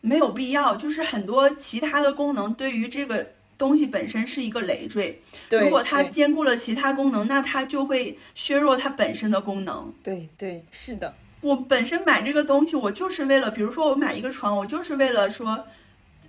[0.00, 3.26] 没有必要，就是很多其他的功能对于这个
[3.56, 5.20] 东西本身是一个累赘。
[5.48, 9.92] 对，如果它兼顾了其他功能，那它就会削弱它本身的功能。
[10.02, 15.66] 对对是的，我本身买这个东西，我就是为了，比如说我买一个床，我就是为了说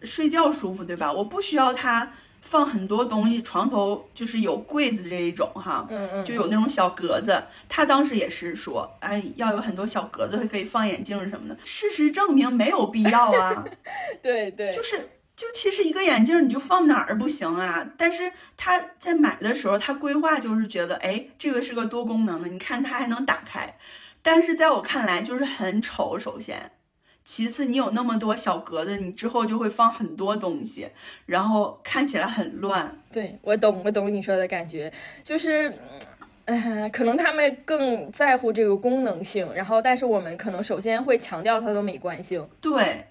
[0.04, 1.14] 睡觉舒服，对吧？
[1.14, 7.44] 我不需要它放很多东西，床头就是有柜子这一种哈，嗯嗯，就有那种小格子。
[7.68, 11.58] 他当时也是说，哎，要有很多小格子，可以放眼镜什么的。
[11.64, 13.66] 事实证明没有必要啊，
[14.22, 15.10] 对对，就是。
[15.40, 17.88] 就其实一个眼镜你就放哪儿不行啊？
[17.98, 23.78] 但是他在买的时候，他规划就是觉得，哎，这个是个多功能的，你看它还能打开。
[24.22, 26.74] 但是在我看来就是很丑，首先，
[27.32, 30.90] 其次你有那么多小格子，你之后就会放很多东西，
[31.28, 33.00] 然后看起来很乱。
[33.12, 35.70] 对我懂，我懂你说的感觉，就是，
[36.46, 42.50] 嗯、呃，可能他们更在乎这个功能性，然后但是我们可能首先会强调它的美观性。
[42.60, 43.06] 对，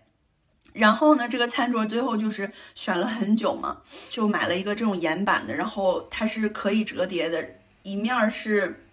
[0.72, 7.50] 然后呢，这个餐桌最后就是选了很久嘛，就买了一个这种岩板的，然后它是可以折叠的，
[7.84, 8.87] 一面儿是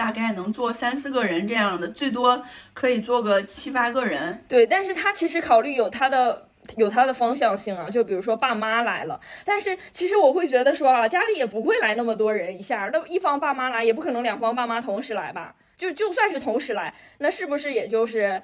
[0.00, 2.42] 大概能坐三四个人这样的，最多
[2.72, 4.42] 可以坐个七八个人。
[4.48, 6.46] 对，但是他其实考虑有他的。
[6.76, 15.56] 有它的方向性啊，就比如说爸妈来了，但是其实我会觉得说啊，家里也不会来那么多人一下，那一方爸妈来也不可能两方爸妈同时来吧？
[15.76, 18.40] 就就算是同时来，那是不是也就是，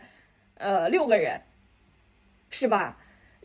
[0.57, 1.43] 呃，六个人，
[2.51, 2.97] 是吧？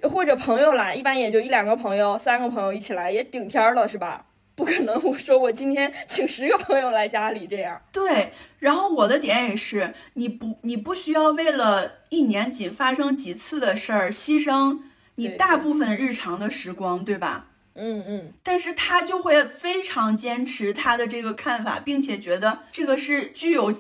[0.04, 4.26] 或者朋友来，一般也就一两个朋友、三个朋友一起来也顶天了，是吧？
[4.56, 7.82] 不可能，我说我今天请十个朋友来家里这样。
[7.92, 14.80] 对，然后我的点也是，你不你不需要为了一年仅发生几次的事儿牺牲
[15.16, 17.48] 你大部分日常的时光，对吧？
[17.74, 23.74] 嗯嗯，但是他就会非常坚持他的这个看法，并且觉得这个是具有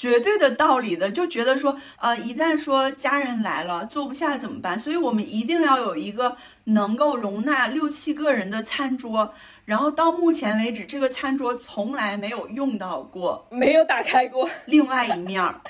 [0.00, 4.78] 绝对的道理的，就觉得说，呃，一旦说家人来了坐不下怎么办？
[4.78, 9.34] 所以我们一定要有一个能够容纳六七个人的餐桌。
[9.66, 14.48] 然后到目前为止，这个餐桌从来没有用到过没有打开过。
[14.64, 15.60] 另外一面儿。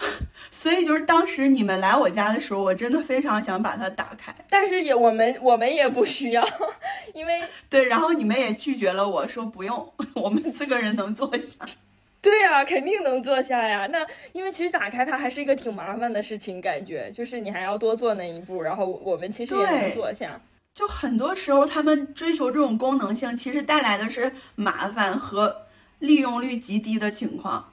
[0.50, 4.34] 所以就是当时你们来我家的时候，我真的非常想把它打开。
[4.48, 6.44] 但是也我们我们也不需要，
[7.14, 11.54] 因为对，然后你们也拒绝了我说不用， 我们四个人能坐下。
[12.22, 13.86] 对呀、肯定能坐下呀。
[13.90, 20.40] 那因为其实打开它还是一个挺麻烦的事情，感觉就是你还要多做那一步，然后我们其实也能坐下。
[20.74, 25.66] 就很多时候，他们追求这种功能性，其实带来的是麻烦和
[25.98, 27.72] 利用率极低的情况。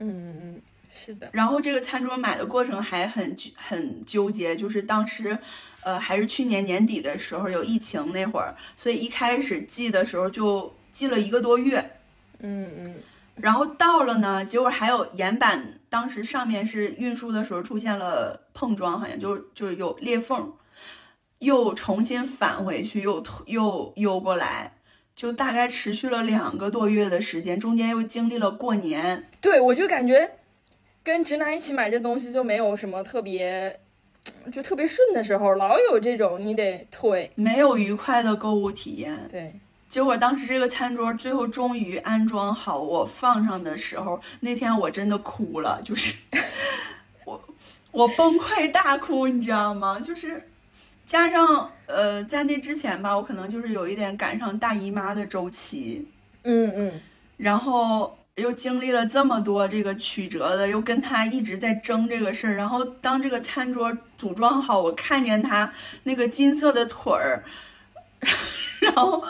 [0.00, 0.62] 嗯嗯，
[0.92, 5.38] 是的，然后这个餐桌买的过程还很很纠结，就是当时，
[5.82, 11.98] 呃，还是去年年底的时候有疫情那会儿，所以一开始寄的时候就寄了一个多月，
[12.40, 12.94] 嗯嗯，
[13.36, 20.52] 然后到了呢，结果还有岩板，当时上面是运输的时候出现了碰撞，好像就就有裂缝，
[21.38, 24.74] 又重新返回去，又又邮过来，
[25.16, 29.28] 就大概持续了两个多月的时间，中间又经历了过年。
[29.40, 30.30] 对我就感觉
[31.02, 33.80] 跟直男一起买这东西就没有什么特别，
[34.52, 37.30] 就特别顺的时候，老有这种你得退。
[37.34, 39.52] 没有愉快的购物体验，对，
[39.92, 46.16] 结果当时这个餐桌最后终于安装好，我放上的时候，那天我真的哭了，就是
[47.26, 47.38] 我
[47.90, 50.00] 我崩溃大哭，你知道吗？
[50.00, 50.48] 就是
[51.04, 56.08] 加上呃，在那之前吧，我可能就是有一点赶上大姨妈的周期，
[56.44, 57.00] 嗯嗯，
[57.36, 65.70] 然后又经历了这么多这个曲折的，又跟他一直在争这个事儿，然后当这个餐桌组装好，我看见他
[66.04, 67.44] 那个金色的腿儿，
[68.80, 69.22] 然后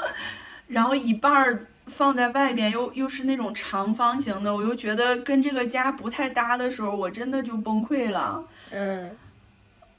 [0.73, 8.43] 然后一半儿放在外边，又又是那种长方形的，我又觉得跟这个家不太搭的时候，我真的就崩溃了。
[8.71, 9.11] 嗯，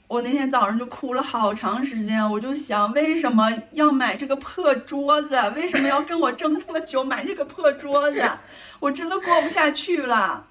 [0.07, 5.35] 我那天早上就哭了好长时间，我就想，为什么要买这个破桌子？
[5.55, 8.27] 为什么要跟我争这么久买这个破桌子？
[8.79, 10.47] 我真的过不下去了。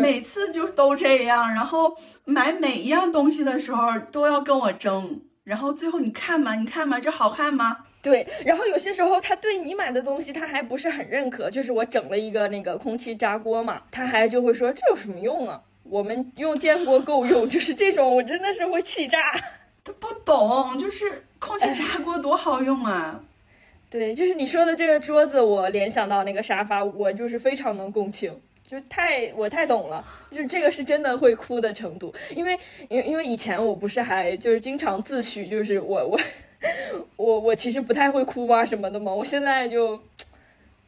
[0.00, 7.78] 每次就都这样，然后买每一样东西的时候都要跟我争，然后最后你看嘛，你看嘛，这好看吗？
[8.02, 15.62] 对，然后有些时候他对你买的东西他还不是很认可，就是我整了一个那个空气炸锅嘛，他还就会说这有什么用啊？
[15.84, 19.32] 我们用煎锅够用，就是这种，我真的是会气炸。
[19.84, 23.20] 他不懂，就是空气炸锅多好用啊。
[23.88, 28.34] 对，就是你说的这个桌子，我联想到那个沙发，我就是非常能共情。
[28.66, 36.18] 就太我太懂了，就是这个是真的会哭的程度，因为因为因为以前我不是还就是经常自诩就是我我
[37.16, 40.00] 我我其实不太会哭啊什么的嘛，我现在就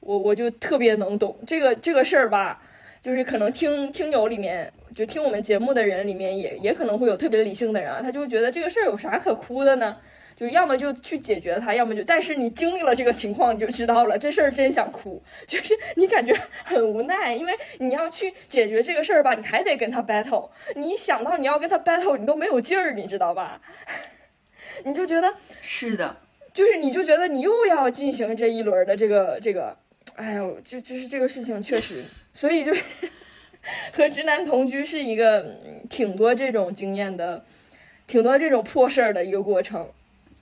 [0.00, 2.62] 我我就特别能懂这个这个事儿吧，
[3.02, 9.96] 就是可能听听友里面就听我们节目的人里面也也可能会有特别理性的人啊，他就觉得这个事儿有啥可哭的呢？
[10.36, 23.60] 就要么就去解决它，要么就，但是你经历了这个情况，你就知道了，这事儿真想哭， 就是你感觉很无奈，因为你要去解决这个事儿吧，你还得跟他 battle，你想到你要跟他 battle，你都没有劲儿，你知道吧？
[24.84, 26.16] 你就觉得是的，
[26.52, 29.76] 就是你就觉得你又要进行这一轮的这个这个，
[30.16, 32.82] 哎呦，就就是这个事情确实， 所以就是
[33.92, 35.56] 和直男同居是一个
[35.88, 37.44] 挺多这种经验的，
[38.06, 39.90] 挺多这种破事儿的一个过程。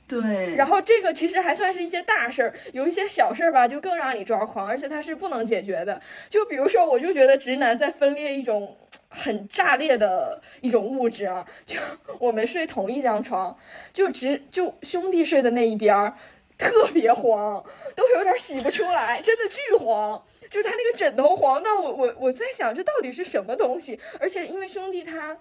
[0.08, 5.98] 对，然后这个其实还算是一些大事儿，有一些小事儿吧，就更让你抓狂，而且它是不能解决的。
[6.28, 8.76] 就比如说，我就觉得直男在分裂一种
[9.12, 11.78] 很炸裂的一种物质啊， 就
[12.18, 13.56] 我们睡同一张床，
[13.92, 16.16] 就直就兄弟睡的那一边儿
[16.58, 17.62] 特别黄，
[17.94, 25.38] 都有点洗不出来，真的巨黄，就是他那个枕头黄到我我我在想这到底是什么东西，而且因为兄弟他。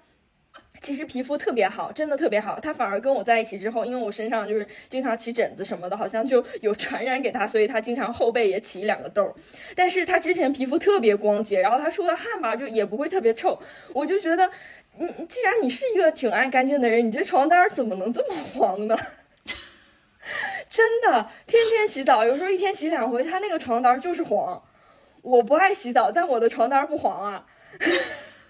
[0.80, 2.60] 其实皮肤特别好，真的特别好。
[2.60, 9.32] 他反而跟我在一起之后，因为我身上就是经常起疹子什么的，好像就有传染给他，所以他经常后背也起一两个痘。
[9.76, 13.60] 但是他之前皮肤特别光洁，然后他出的汗吧，就也不会特别臭。
[13.94, 14.50] 我就觉得，
[14.98, 18.98] 你既然你是一个挺爱干净的人，你这床单怎么能这么黄呢？
[20.68, 24.64] 真的，天天洗澡，有时候一天洗两回，他那个床单就是黄。
[25.22, 27.46] 我不爱洗澡，但我的床单不黄啊。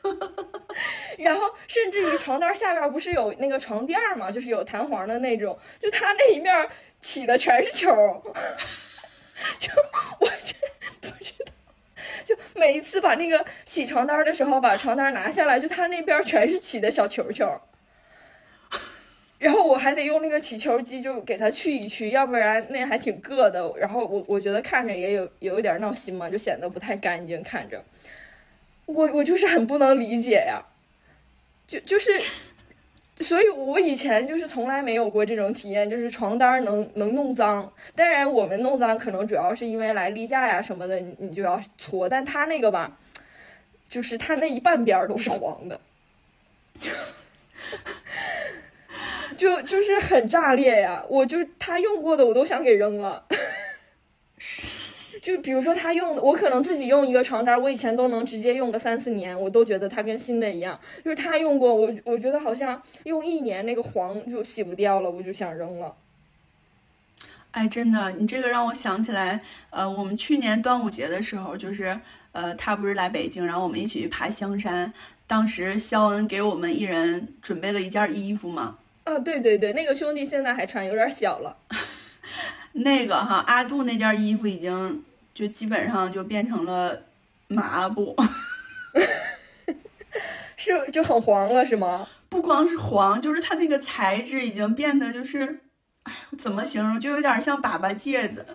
[1.19, 6.67] 然后，甚至于床单下边不是有那个床垫嘛，就是有弹簧的那种，就它那一面
[6.99, 7.87] 起的全是球，
[9.59, 9.71] 就
[10.19, 10.55] 我这
[10.99, 11.51] 不知道，
[12.25, 17.61] 就每一次把那个洗床单的时候，把床单拿下来，就它那边全是起的小球球，
[19.37, 23.71] 然后我还得用那个起球机就给它去一去，要不然那还挺硌的。
[23.77, 27.83] 然后我我觉得看着也有有一点闹心嘛，就显得不太干净，看着。
[28.93, 30.63] 我我就是很不能理解呀，
[31.67, 32.11] 就就是，
[33.17, 37.71] 所以我以前就是从来没有过这种体验，就是床单能能弄脏。
[37.95, 42.09] 当然，我们弄脏可能主要是因为来例假呀什么的，你你就要搓。
[42.09, 42.97] 但他那个吧，
[43.89, 45.79] 就是他那一半边都是黄的，
[49.37, 51.03] 就就是很炸裂呀！
[51.09, 53.25] 我就他用过的我都想给扔了。
[55.21, 60.79] 就比如说他用的，我可能自己用一个床单，我以前都能直接用个三四年，我都觉得它跟新的一样。
[61.05, 65.95] 就是他用过，我我觉得好像用一年那个黄就洗不掉了，我就想扔了。
[67.51, 71.99] 哎，真的，你这个让我想起来，呃，我们去年端午节的时候，就是
[72.31, 74.91] 呃，他不是来北京，然后我们一起去爬香山，
[75.27, 78.77] 当时肖恩给我们一人准备了一件衣服嘛。
[79.03, 81.57] 啊，对对对，那个兄弟现在还穿，有点小了。
[82.73, 85.03] 那个哈，阿杜那件衣服已经。
[85.33, 87.01] 就基本上就变成了
[87.47, 88.15] 麻布，
[90.57, 92.07] 是就很黄了，是吗？
[92.29, 95.61] 不光是黄，就是它那个材质已经变得就是，
[96.03, 96.99] 哎，怎么形容？
[96.99, 98.45] 就有点像粑粑戒指。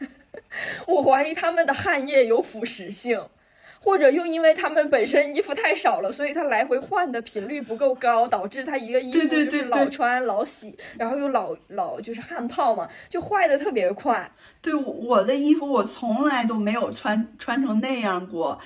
[0.86, 3.28] 我怀疑他们的汗液有腐蚀性。
[3.86, 14.28] 或者又因为他们本身衣服太少了，所以他来回换的频率不够高，导致他一个衣服就是老穿老洗，然后又老老就是汗泡嘛，就坏的特别快。
[14.60, 18.58] 对我的衣服，我从来都没有穿穿成那样过，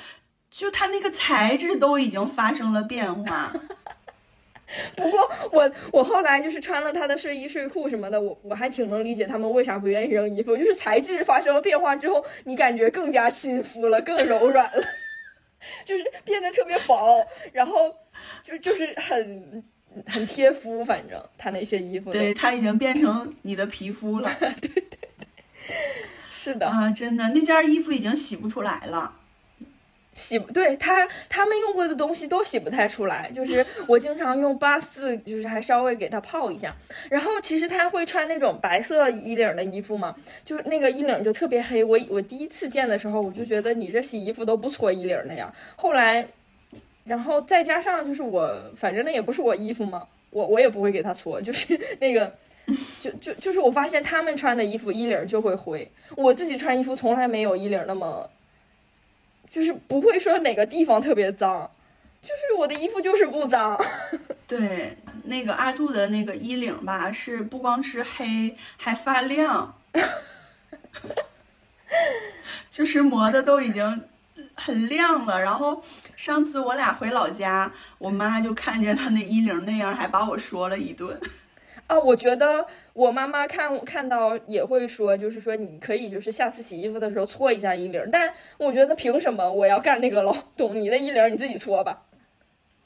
[0.50, 3.52] 就它那个材质都已经发生了变化。
[4.96, 14.82] 不过我我后来就是穿了他的睡衣睡裤什么的，我我还挺能理解他们为啥不愿意扔衣服，就是材质发生了变化之后，你感觉更加亲肤了，更柔软了。
[15.84, 17.94] 就是变得特别薄，然后
[18.42, 19.64] 就就是很
[20.06, 24.30] 很贴肤，反正他那些衣服，对他已经变成你的皮肤了。
[24.38, 24.98] 对对对，
[26.32, 29.19] 是的啊，真的，那件衣服已经洗不出来了。
[30.20, 33.30] 洗不对他，他们用过的东西都洗不太出来。
[33.34, 36.76] 就是 我经常用八四，就是还稍微给他泡一下。
[37.08, 40.14] 然后其实他会穿那种白色衣领的衣服嘛，
[40.44, 41.82] 就是那个衣领就特别黑。
[41.82, 45.50] 我我第一次见的时候，我就觉得你这洗衣服都不搓衣领的呀。
[45.74, 46.26] 后来，
[47.04, 51.40] 然后再加上就是我，反正那也不是我衣服嘛，我我也不会给他搓。
[51.40, 52.30] 就是 那个，
[53.00, 58.28] 就就就是我发现他们穿的衣服衣领就会灰，我自己穿衣服从来没有衣领那么。
[59.50, 61.68] 就是不会说哪个地方特别脏，
[62.22, 63.76] 就是我的衣服就是不脏。
[64.46, 69.74] 对，那个阿杜的那个衣领吧，是不光是黑，还发亮，
[72.70, 74.02] 就是磨的都已经
[74.54, 75.40] 很亮了。
[75.40, 75.82] 然后
[76.14, 81.20] 上次我俩回老家，我妈就看见他那衣领那样，还把我说了一顿。
[81.90, 90.80] 啊，我觉得我妈妈看看到也会说，就是说你可以就是下次洗衣服的时候搓一下衣领，但我觉得凭什么我要干那个劳动？
[90.80, 92.06] 你的衣领你自己搓吧。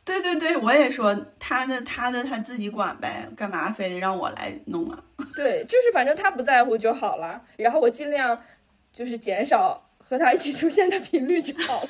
[0.07, 5.05] 对对对，我也说他的他的他自己管呗，干嘛非得让我来弄啊？
[5.37, 8.43] 对，就是反正他不在乎就好了，然后我尽量
[8.91, 11.89] 就是减少和他一起出现的频率就好了。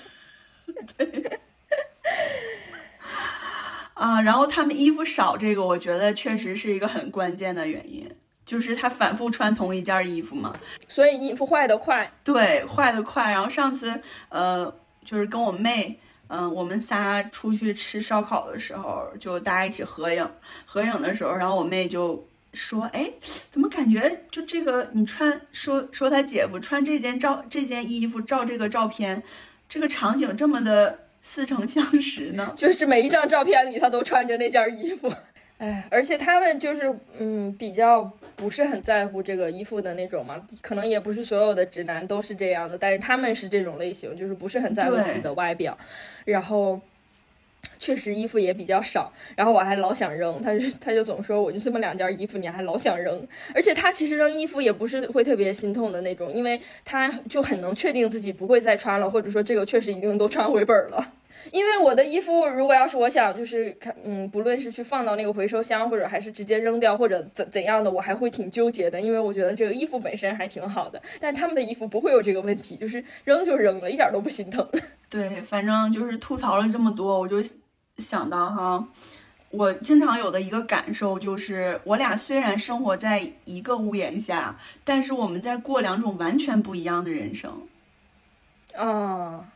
[0.98, 1.40] 对。
[3.94, 8.10] 啊，然后他们衣服少，这个我觉得确实是一个很关键的原因，
[8.44, 10.52] 就是他反复穿同一件衣服嘛，
[10.88, 12.12] 所以衣服坏的快。
[12.24, 13.30] 对，坏的快。
[13.30, 14.74] 然后上次，呃，
[15.04, 20.28] 就是跟我妹，嗯，我们仨出去吃烧烤的时候，就大家一起合影。
[20.66, 23.12] 合影的时候，然后我妹就说：“哎，
[23.48, 29.22] 怎么感觉就这个你穿，说说他姐夫穿这件照这件衣服照这个照片，
[29.68, 35.10] 这个场景这么的。”似曾相识呢， 就是每一张照片里他都穿着那件衣服，
[35.56, 38.04] 哎，而且他们就是嗯比较
[38.36, 45.76] 不是很在乎这个衣服的那种嘛，可能也不是所有的直男都是这样的，但是他们是这种类型，就是不是很在乎自己的外表，
[46.26, 46.78] 然后
[47.84, 61.12] 确实衣服也比较少，然后我还老想扔，他就他就总说我就这么两件衣服，你还老想扔，而且他其实扔衣服也不是会特别心痛的那种，因为他就很能确定自己不会再穿了，或者说这个确实已经都穿回本了。
[61.52, 68.98] 因为我的衣服，如果要是我想就是看，嗯，不论是去放到那个回收箱，或者还是直接扔掉，或者怎怎样的，我还会挺纠结的。
[68.98, 74.66] 因为我觉得这个衣服本身还挺好的，但是他们的衣服不会有这个问题，就是扔就扔了，一点都不心疼。
[75.10, 77.42] 对，反正就是吐槽了这么多，我就
[77.98, 78.88] 想到哈，
[79.50, 87.66] 我经常有的一个感受就是，我俩虽然生活在一个屋檐下，但是我们在过两种完全不一样的人生。
[88.76, 89.46] 啊。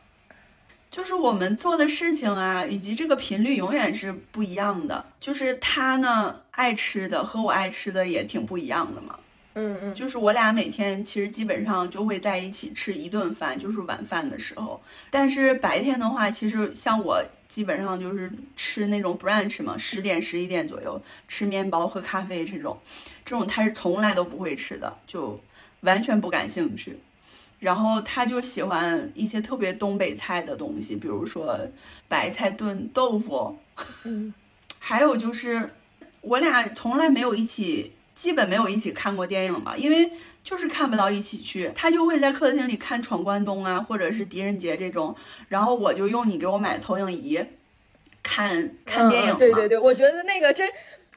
[0.91, 5.05] 就是我们做的事情啊，以及这个频率永远是不一样的。
[5.19, 9.18] 就是他呢爱吃的和我爱吃的也挺不一样的嘛。
[9.59, 9.93] 嗯嗯。
[9.93, 14.81] 就是我俩每天其实基本上就会在一起吃一顿饭，就是晚饭的时候。
[15.09, 22.79] 但是白天的话，其实像我基本上就是吃那种 brunch 嘛，十点十一点左右吃面包喝咖啡这种，
[23.25, 25.39] 这种他是从来都不会吃的，就
[25.81, 26.97] 完全不感兴趣。
[27.59, 31.59] 然后他就喜欢一些特别东北菜的东西，比如说
[32.07, 33.57] 白菜炖豆腐，
[34.05, 34.33] 嗯，
[34.79, 35.69] 还有就是
[36.21, 40.11] 我俩从来没有一起，基本没有一起看过电影吧，因为
[40.43, 41.71] 就是看不到一起去。
[41.73, 45.15] 他就会在客厅里看《闯关东》啊，或者是《狄仁杰》这种，
[45.47, 47.39] 然后我就用你给我买的投影仪
[48.21, 49.37] 看看电影。
[49.37, 50.69] 对对对，我觉得那个真。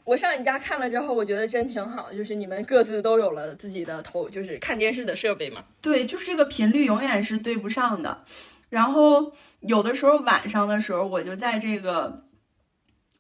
[0.05, 5.65] 我上你家看了之后，我觉得真挺好，就是你们各自都有了自己的投，就是看电视的设备嘛。
[5.81, 8.23] 对，就是这个频率永远是对不上的。
[8.71, 12.23] 然后有的时候晚上的时候，我就在这个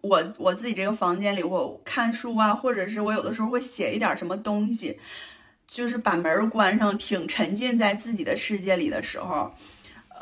[0.03, 4.99] 我我自己这个房间里，我看书啊，或者是我有的时候会写一点什么东西，
[5.67, 9.55] 就是把门关上，挺沉浸在自己的世界里的时候，
[10.09, 10.17] 呃，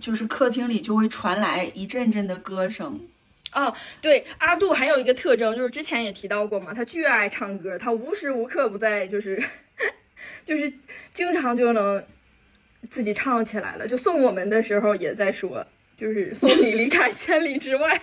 [0.00, 3.00] 就是客厅里就会传来一阵阵的歌声。
[3.52, 9.40] 哦，对，阿杜还有一个特征，就是之前也提到过嘛，他巨爱唱歌，他无时无刻不在，就是
[10.44, 10.72] 就是
[11.12, 12.04] 经常就能
[12.88, 13.86] 自己唱起来了。
[13.86, 15.64] 就送我们的时候也在说，
[15.96, 18.02] 就是送你离开千里之外。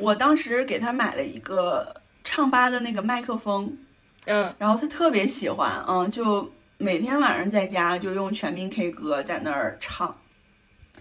[0.00, 1.94] 我当时给他买了一个
[2.24, 3.78] 唱吧的那个麦克风。
[4.24, 4.52] 嗯。
[4.58, 10.16] 然后他特别喜欢，嗯，就每天晚上在家就用全民 K 歌在那儿唱，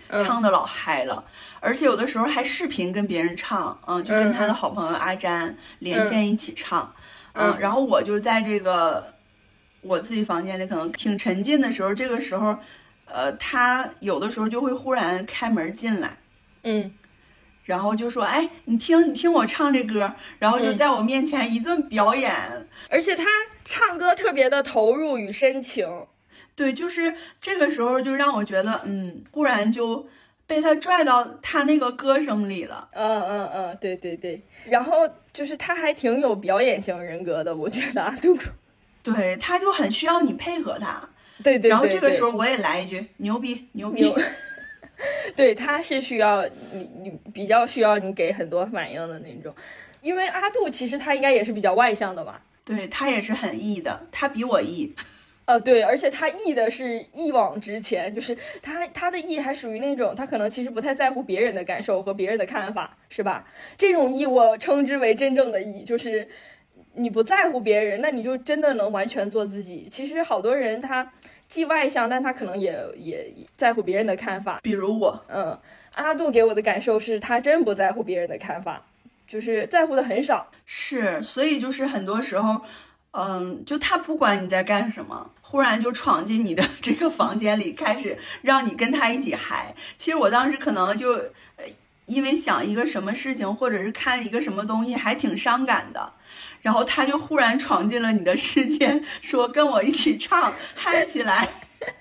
[0.09, 0.23] 嗯。
[0.23, 1.23] 唱的老嗨了，
[1.59, 6.93] 而且有的时候还视频跟别人唱，嗯，就跟他的好朋友阿詹连线一起唱，
[7.33, 7.51] 嗯。
[7.51, 9.13] 嗯，然后我就在这个
[9.81, 12.57] 我自己房间里可能挺沉浸的时候，这个时候，
[13.05, 16.17] 呃，他有的时候就会忽然开门进来。
[16.63, 16.91] 嗯
[17.69, 22.33] 然后就说：“哎，你听，你听我唱这歌。”然后就嗯在我面前一顿表演。
[22.89, 23.25] 而且他
[23.63, 25.87] 唱歌特别的投入与深情。
[26.55, 30.07] 对，就是这个时候就让我觉得，嗯，忽然就
[30.47, 32.89] 被他拽到他那个歌声里了。
[32.93, 34.41] 嗯嗯嗯，对对对。
[34.65, 38.35] 然后就是他还挺有表演型人格的，我觉得阿杜。
[39.03, 41.07] 对，他就很需要你配合他。
[41.43, 41.69] 对对对。
[41.69, 44.01] 然后这个时候我也来一句牛逼牛逼。
[44.01, 44.17] 牛
[45.35, 49.53] 对，他是需要你，你比较需要你给很多反应的那种。
[50.01, 52.41] 因为阿杜其实他应该也是比较外向的吧？
[52.63, 54.93] 对他也是很 E 的，他比我 E。
[55.45, 63.47] 呃，对，而且他 E 的是一往直前，就是他他的 E 还属于那种他可能其实不太在乎别人的感受和别人的看法，是吧？
[63.75, 66.27] 这种 E 我称之为真正的 E，就是
[66.93, 69.87] 你不在乎别人，那你就真的能完全做自己。
[69.89, 71.11] 其实好多人他
[71.49, 74.59] 既外向，但他可能也也在乎别人的看法。
[74.61, 75.59] 比如我，嗯，
[75.95, 78.83] 阿杜给我的感受是他真不在乎别人的看法，
[79.27, 80.51] 就是在乎的很少。
[80.65, 82.61] 是，所以就是很多时候，
[83.11, 89.73] 嗯，就他不管你在干什么，忽然就闯进你的 这个房间里，开始让你跟他一起嗨。
[89.97, 91.13] 其实我当时可能就，
[91.55, 91.65] 呃，
[92.05, 96.13] 因为想一个什么事情，或者是看一个什么东西，还挺伤感的。
[96.61, 101.47] 然后他就忽然闯进了你的世界， 说跟我一起唱，嗨起来。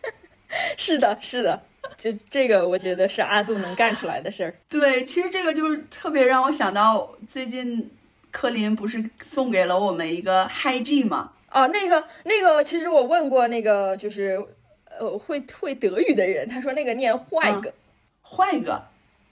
[0.77, 1.63] 是的，是的，
[1.97, 4.55] 就这个我觉得是阿杜能干出来的事儿。
[4.69, 7.91] 对，其实这个就是特别让我想到最近
[8.31, 11.33] 柯林不是送给了我们一个 Hi G 吗？
[11.51, 14.43] 哦，那个那个，其实我问过那个就是
[14.99, 17.73] 呃会会德语的人，他说那个念坏个。
[18.23, 18.83] 坏个。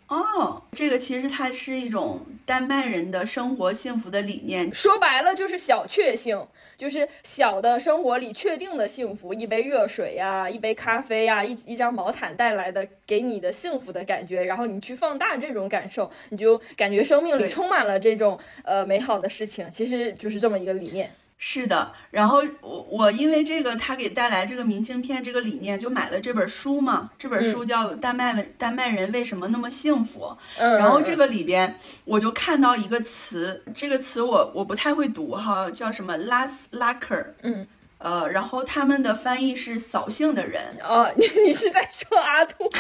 [0.08, 4.72] 哦，这个其实它是一种丹麦人的生活幸福的理念。
[4.72, 6.46] 说白了就是小确幸，
[6.76, 21.10] 就是小的生活里确定的幸福，一杯热水呀、一杯咖啡呀、一一张毛毯带来的给你的幸福的感觉，然后你去放大这种感受，你就感觉生命里充满了这种呃美好的事情，其实就是这么一个理念。
[21.38, 27.10] 是的，然后我我因为这个他给带来这个明信片这个理念，就买了这本书嘛。
[27.18, 30.20] 这本书叫《丹麦文丹麦人为什么那么幸福》。
[30.56, 37.68] 嗯，然后这个里边我就看到一个词，这个词我我不太会读哈，叫什么 laker，嗯，
[37.98, 42.66] 呃，然后他们的翻译是扫兴的人，哦，你你是在说阿杜？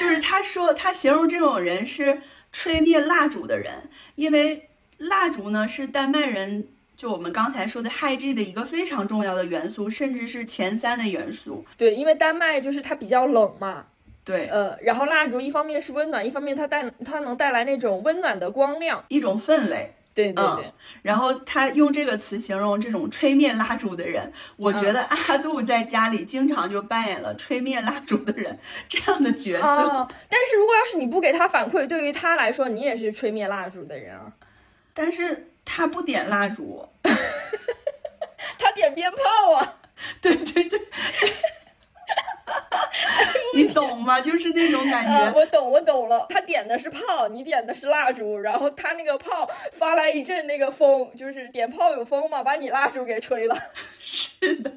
[0.00, 4.65] 就是他说他形容这种人是吹灭蜡烛的人，因为
[4.98, 6.68] 蜡烛呢是丹麦人。
[6.96, 11.62] 就我们刚才说的 Hi G 的一个非常重要的元素，甚至是前三的元素。
[11.76, 13.84] 对，因为丹麦就是它比较冷嘛，
[14.24, 19.04] 对，呃，然后蜡烛一方面是温暖，一方面它带它能带来那种温暖的光亮。
[19.08, 19.92] 一种氛围。
[20.14, 20.72] 对对对，嗯
[21.02, 29.66] 然后他用这个词形容这种吹灭蜡烛的人，我觉得阿杜在家里经常就扮演了吹灭蜡烛的人这样的角色。
[29.66, 34.32] 啊，但是如果要是你不给他反馈，对于他来说，你也是吹灭蜡烛的人啊。
[34.98, 36.88] 但是他不点蜡烛，
[38.58, 39.78] 他点鞭炮啊，
[40.22, 40.80] 对对对，
[43.54, 44.22] 你懂吗？
[44.22, 45.38] 就是那种感啊，觉。
[45.38, 46.24] 我懂，我懂了。
[46.30, 53.54] 他点的是炮，你点的是蜡烛，然后他那个炮发来一阵那个风，就是点炮有风嘛，把你蜡烛给吹了。
[53.98, 54.72] 是的，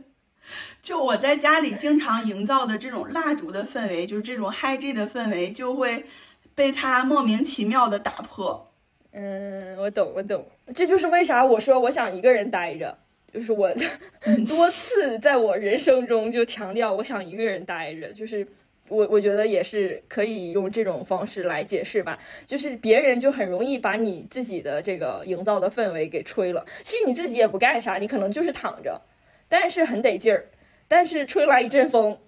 [0.82, 6.06] 就我在家里经常营造的这种蜡烛的氛围，就是这种嗨 G 的氛围，就会
[6.54, 8.69] 被他莫名其妙的打破。
[9.11, 10.45] 嗯，我懂，我懂。
[10.73, 12.95] 这就是为啥我说我想一个人待着，
[13.34, 13.73] 就是我
[14.48, 18.48] 多次在我人生中就强调我想一个人待着，就是
[18.88, 22.19] 我我觉得也是可以用这种方式来解释吧。
[22.45, 29.02] 就是别人就很容易把你自己的这个营造的氛围给吹了，其实你自己也不干啥，你可能就是躺着，
[29.48, 30.45] 但是很得劲儿，
[30.88, 32.19] 但是吹来一阵风，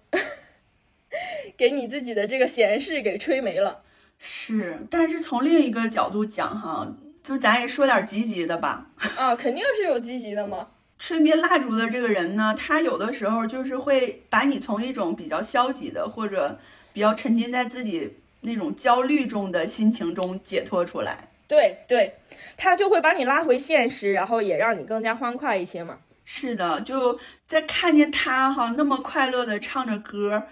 [1.56, 3.84] 给你自己的这个闲事给吹没了。
[4.24, 6.88] 是，但是从另一个角度讲哈，
[7.24, 8.86] 就咱也说点积极的吧。
[9.18, 10.68] 啊，肯定是有积极的嘛。
[11.00, 16.60] 吹灭蜡烛的这个人呢，他有的时候就是会把你从一种比较消极的，或者
[16.94, 21.30] 比较沉浸在自己那种焦虑中的心情中解脱出来。
[21.48, 22.14] 对对，
[22.56, 25.98] 他就会把你拉回现实，然后也让你更加欢快一些嘛。
[26.24, 30.44] 是的，就在看见他哈那么快乐的唱着歌，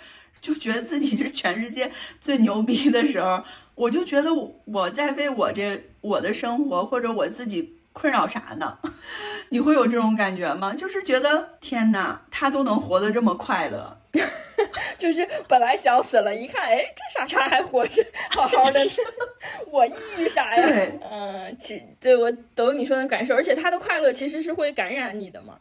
[0.41, 3.43] 就觉得自己是全世界最牛逼的时候，
[3.75, 4.29] 我就觉得
[4.65, 8.77] 我在为我这我的生活或者我自己困扰啥呢？
[9.49, 10.73] 你会有这种感觉吗？
[10.73, 13.97] 就是觉得天哪，他都能活得这么快乐。
[14.97, 18.79] 就是本来想死了，一看，哎，这傻叉还活着，好好的，
[19.71, 20.67] 我抑郁啥呀？
[20.67, 25.57] 对，嗯，其对我懂你说的感受，而且他的快乐其实是会感染你的嘛。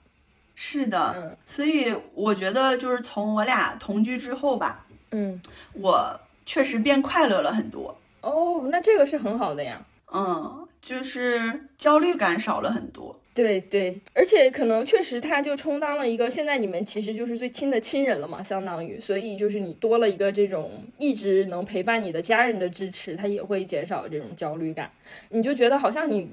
[0.61, 5.41] 是的，嗯所以我觉得就是从我俩同居之后吧，嗯，
[5.75, 7.97] 我确实变快乐了很多。
[8.23, 9.81] 哦，那这个是很好的呀。
[10.13, 13.17] 嗯，就是焦虑感少了很多。
[13.33, 24.91] 对对，而且可能确实他就充当了一个，现在你们其实就是最亲的亲人了嘛，相当于，所以就是你多了一个这种一直能陪伴你的家人的支持，他也会减少这种焦虑感，
[25.29, 26.29] 你就觉得好像你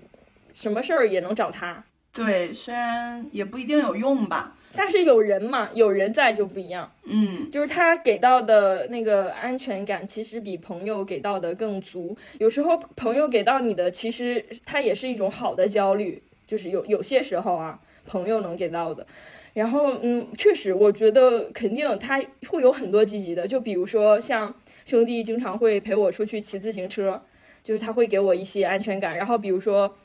[0.56, 1.84] 什么事儿也能找他，
[2.16, 4.56] 对，虽然也不一定有用吧。
[4.78, 12.18] 但是有人嘛，有人在就不一样，嗯，就是他给到的那个安全感，其实比朋友给到的更足。
[12.40, 19.06] 有时候朋友给到你的，其实他也是一种好的焦虑，就是有有些时候啊，朋友能给到的。
[19.54, 24.54] 然后，嗯，确实，我觉得肯定他会有很多积极的，就比如说像
[24.86, 27.22] 兄弟经常会陪我出去骑自行车，
[27.64, 29.16] 就是他会给我一些安全感。
[29.16, 29.96] 然后比如说，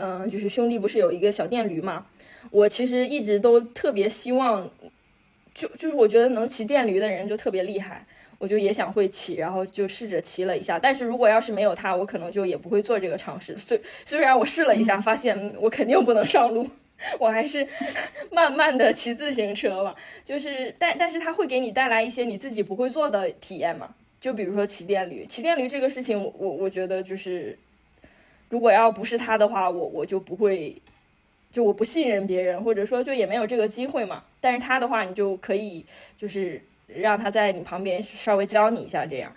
[0.00, 2.06] 嗯、就是兄弟不是有一个小电驴嘛，
[2.50, 4.70] 我其实一直都特别希望，
[5.54, 8.06] 就就是我觉得能骑电驴的人就特别厉害。
[8.38, 10.78] 我就也想会骑，然后就试着骑了一下。
[10.78, 13.56] 但是如果要是没有他，我可能就也不会做这个尝试。
[13.56, 16.68] 虽虽然我试了一下，发现嗯我肯定不能上路，
[17.18, 17.66] 我还是
[18.30, 19.96] 慢慢的骑自行车吧。
[20.22, 23.94] 就是，但但是它会给你带来一些你自己不会做的体验嘛。
[24.20, 27.58] 就比如说骑电驴，骑电驴这个事情，我我我觉得就是，
[28.48, 30.74] 如果要不是他的话，我我就不会，
[31.50, 34.22] 就我不信任别人，或者说就也没有这个机会嘛。
[34.40, 35.84] 但是他的话，你就可以
[36.16, 39.32] 就是让他在你旁边稍微教你一下这样。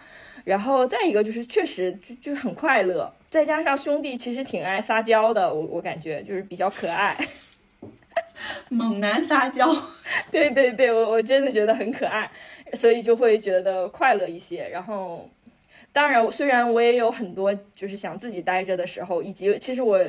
[0.45, 7.15] 然后再一个就是确实就就很快乐，再加上兄弟其实挺爱撒娇的，我我感觉就是比较可爱。
[8.69, 9.68] 猛男撒娇。
[10.31, 12.30] 对对对，我我真的觉得很可爱，
[12.73, 14.68] 所以就会觉得快乐一些。
[14.69, 15.30] 然后，
[16.00, 20.00] 当然，虽然我也有很多就是想自己待着的时候，以及其实我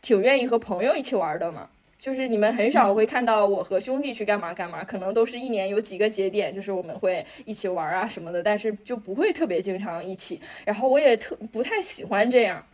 [0.00, 1.68] 挺愿意和朋友一起玩的嘛。
[1.98, 10.40] 就是你们很少会看到我和兄弟去干嘛干嘛，可能都是一年有几个节点，就是我们会一起玩啊什么的，但是就不会特别经常一起。
[10.64, 12.64] 然后我也特不太喜欢这样，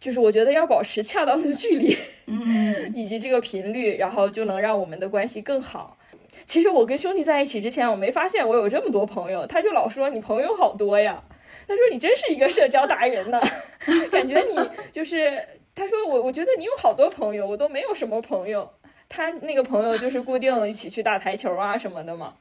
[0.00, 1.94] 就是我觉得要保持恰当的距离。
[2.24, 5.98] 嗯， 以及这个频率，然后就能让我们的关系更好。
[6.46, 11.22] 其实我跟兄弟在一起之前，我没发现我有这么多朋友，他就老说你朋友好多呀。
[11.66, 13.40] 他说你真是一个社交达人呢，
[14.10, 15.42] 感觉你就是
[15.74, 18.72] 他说我我觉得你有好多朋友，我都没有什么朋友。
[19.08, 22.34] 他那个朋友就是固定一起去打台球啊什么的嘛，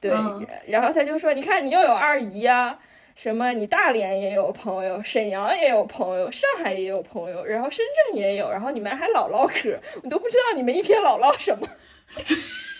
[0.00, 0.10] 对。
[0.10, 2.78] 嗯然后他就说，你看你又有二姨呀、
[3.14, 11.68] 什么你大连也有朋友，沈阳也有朋友，上海也有朋友，然后深圳也有，然后你们还老唠嗑，我都不知道你们一天老唠什么。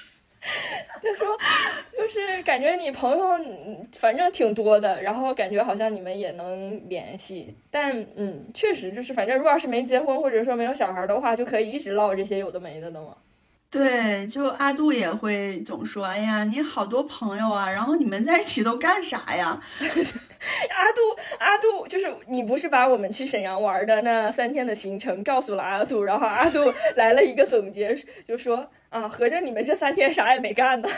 [1.00, 1.38] 他说，
[1.96, 13.14] 就是感觉你朋友嗯反正挺多的，然后感觉好像你们也能联系，但嗯，确实就是反正如果要是没结婚或者说没有小孩的话，就可以一直唠这些有的没的的嘛。
[13.70, 19.60] 对，就阿杜也会总说，哎呀，你好多朋友啊，然后你们在一起都干啥呀？
[19.78, 21.00] 阿杜，
[21.38, 27.94] 阿杜，就是你不是把我们去沈阳玩的那三天的行程告诉了阿杜，然后阿杜来了一个总结，
[28.26, 30.88] 就说啊，合着你们这三天啥也没干呢。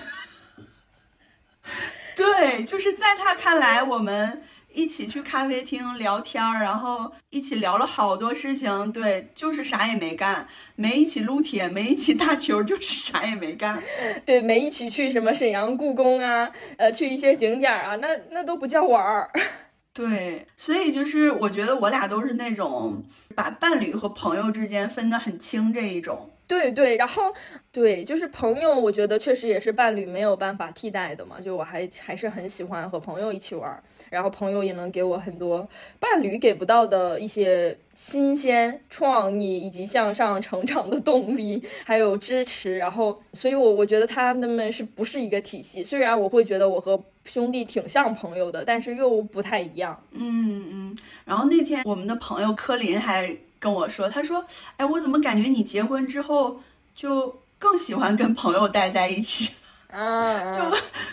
[2.16, 4.42] 对，就是在他看来，我们
[4.74, 8.92] 一起去咖啡厅聊天儿，然后一起聊了好多事情。
[8.92, 13.82] 对，就是啥也没干，没一起撸铁，没一起打球，就是啥也没干。
[14.26, 19.30] 对，没一起去什么沈阳故宫啊，呃，去一些景点啊，那那都不叫玩儿。
[19.94, 23.04] 对，所以就是我觉得我俩都是那种
[23.36, 26.32] 把伴侣和朋友之间分得很清这一种。
[26.48, 27.34] 对对，然后
[27.74, 31.42] 对，就是朋友，我觉得确实也是伴侣没有办法替代的嘛。
[31.42, 35.68] 就我还还是很喜欢和朋友一起玩儿，然后朋友也能给我很多
[36.00, 42.78] 伴侣给不到的一些新鲜、创意以及向上成长的动力，还有支持。
[42.78, 45.84] 然后，所以我我觉得他们是不是一个体系？
[45.84, 50.02] 虽然我会觉得我和兄弟挺像朋友的，但是又不太一样。
[50.12, 50.98] 嗯嗯。
[51.26, 53.36] 然后那天我们的朋友柯林还
[53.68, 54.46] 跟我说，他说
[54.78, 56.62] ：“哎，我怎么感觉你结婚之后
[56.96, 59.52] 就更喜欢跟朋友待在一起？”
[59.92, 60.64] 啊， 就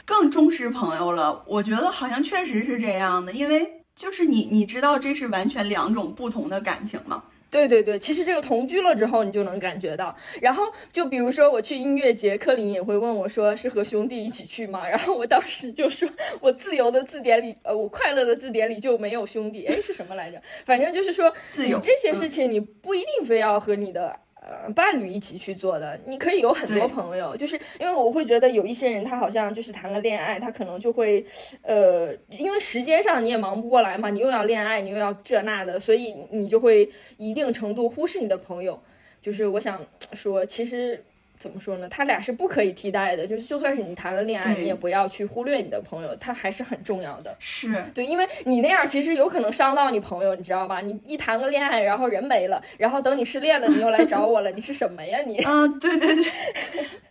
[0.05, 1.43] 更重视朋友了。
[1.49, 7.25] 我觉得好像确实是这样的，因为就是你你知道这是完全两种不同的感情嘛。
[7.55, 10.13] 对对对，其实这个同居了之后，你就能感觉到。
[10.41, 14.89] 然后就比如说我去音乐节，柯林也会问我说是和兄弟一起去吗？
[14.89, 16.09] 然后我当时就说
[16.41, 19.67] 我自由的字典里，呃，我快乐的字典里就没有兄弟。
[19.67, 20.43] 哎，是什么来着？
[20.67, 24.19] 反正就是说，自由你这些事情你不一定非要和你的。
[24.47, 25.99] 呃伴侣一起去做的。
[26.07, 31.25] 你可以有很多朋友，就是因为我会觉得有一些人他好像就是谈了恋爱，他可能就会
[31.63, 38.79] 呃，因为时间上你也忙不过来嘛，你又要恋爱，你又要这那的，所以你就会一定程度忽视你的朋友。
[39.21, 39.81] 就是我想
[40.13, 41.03] 说，其实
[41.39, 41.89] 怎么说呢？
[41.89, 43.27] 他俩是不可以替代的。
[43.27, 47.35] 就是就算是你谈了恋爱，你也不要去忽略你的朋友，他还是很重要的。
[47.39, 50.81] 是对，因为你那样其实有可能伤到你朋友，你知道吧？
[50.81, 55.39] 你一谈个恋爱，然后人没了，然后等你失恋了，你又来找我了，你是什么呀你？
[55.45, 56.25] 嗯，对对对，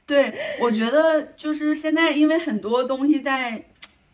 [0.06, 3.64] 对，我觉得就是现在，因为很多东西在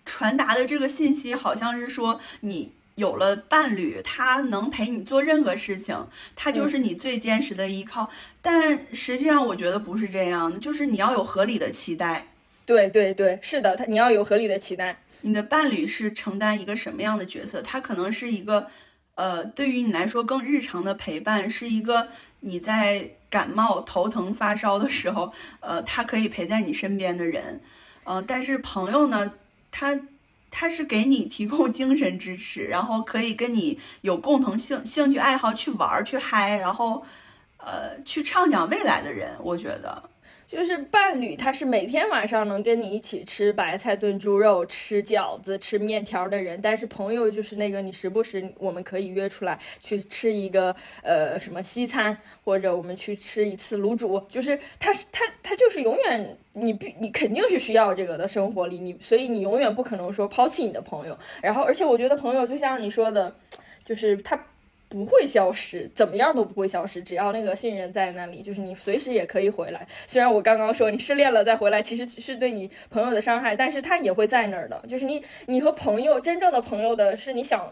[0.05, 8.09] 传达的这个信息，好像是说你有了伴侣，他能陪你做任何事情，他就是你最坚实的依靠。
[8.41, 12.27] 但实际上，我觉得不是这样的，就是你要有合理的期待，
[12.65, 15.01] 对对对，是的，他你要有合理的期待。
[15.21, 17.61] 你的伴侣是承担一个什么样的角色？
[17.61, 18.67] 他可能是一个，
[19.15, 22.09] 呃，对于你来说更日常的陪伴，是一个
[22.41, 27.61] 你在感冒、头疼、发烧的时候，呃，他可以陪在你身边的人。
[28.05, 29.33] 呃，但是朋友呢，
[29.69, 29.99] 他
[30.51, 37.05] 他是给你提供精神支持，然后可以跟你有共同兴兴趣爱好去玩儿、去嗨，然后
[37.57, 39.35] 呃，去畅想未来的人。
[39.39, 40.08] 我觉得，
[40.49, 63.35] 就是伴侣，他是每天晚上能跟你一起吃白菜炖猪肉、吃饺子、吃面条的人，但是朋友就是那个你时不时我们可以约出来去吃一个呃什么西餐，或者我们去吃一次卤煮，就是他是他他就是永远你必你肯定是需要这个的生活里，你所以你永远不可能说抛弃你的朋友，然后而且我觉得朋友就像你说的，
[63.85, 64.47] 就是他。
[64.89, 67.01] 不会消失，怎么样都不会消失。
[67.03, 69.87] 只要那个信任在那里，就是你随时也可以回来。
[70.07, 74.83] 虽然我刚刚说你失恋了再回来，其实是对你朋友的伤害，但是他也会在那儿的。
[74.87, 77.71] 就是你，你和朋友真正的朋友的是你想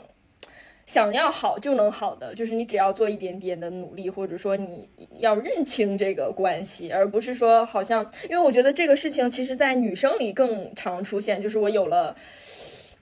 [0.85, 4.88] 想要好就能好的，就是你只要做一点点的努力，或者说你
[5.18, 12.15] 要认清这个关系，而不是说好像，因为我觉得这个事情其实在女生里更常出现，就是我有了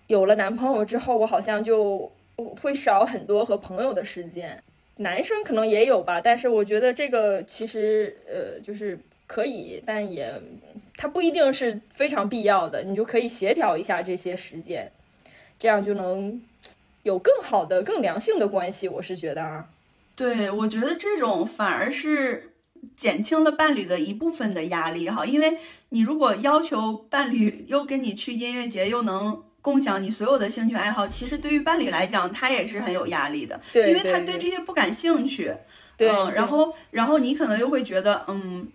[0.08, 2.10] 有了男朋友之后，我好像就。
[2.38, 4.62] 会少很多和朋友的时间，
[4.98, 10.34] 男生可能也有吧，但是我觉得这个其实呃就是可以，但也
[10.98, 14.92] 它不一定是非常必要的，你就可以协调一下这些时间，
[15.58, 16.42] 这样就能
[17.04, 18.88] 有更好的、更良性的关系。
[18.88, 19.70] 我是觉得啊，
[20.16, 22.52] 对我觉得这种反而是
[22.98, 25.58] 减轻了伴侣的一部分的压力哈，因为
[25.90, 29.42] 你如果要求伴侣又跟你去音乐节，又能。
[29.66, 35.52] 共享你所有的兴趣爱好，其实对于伴侣来讲，他也是很有压力的，对因为他对这些不感兴趣。
[35.98, 38.68] 对，嗯，然后，然后你可能又会觉得，嗯，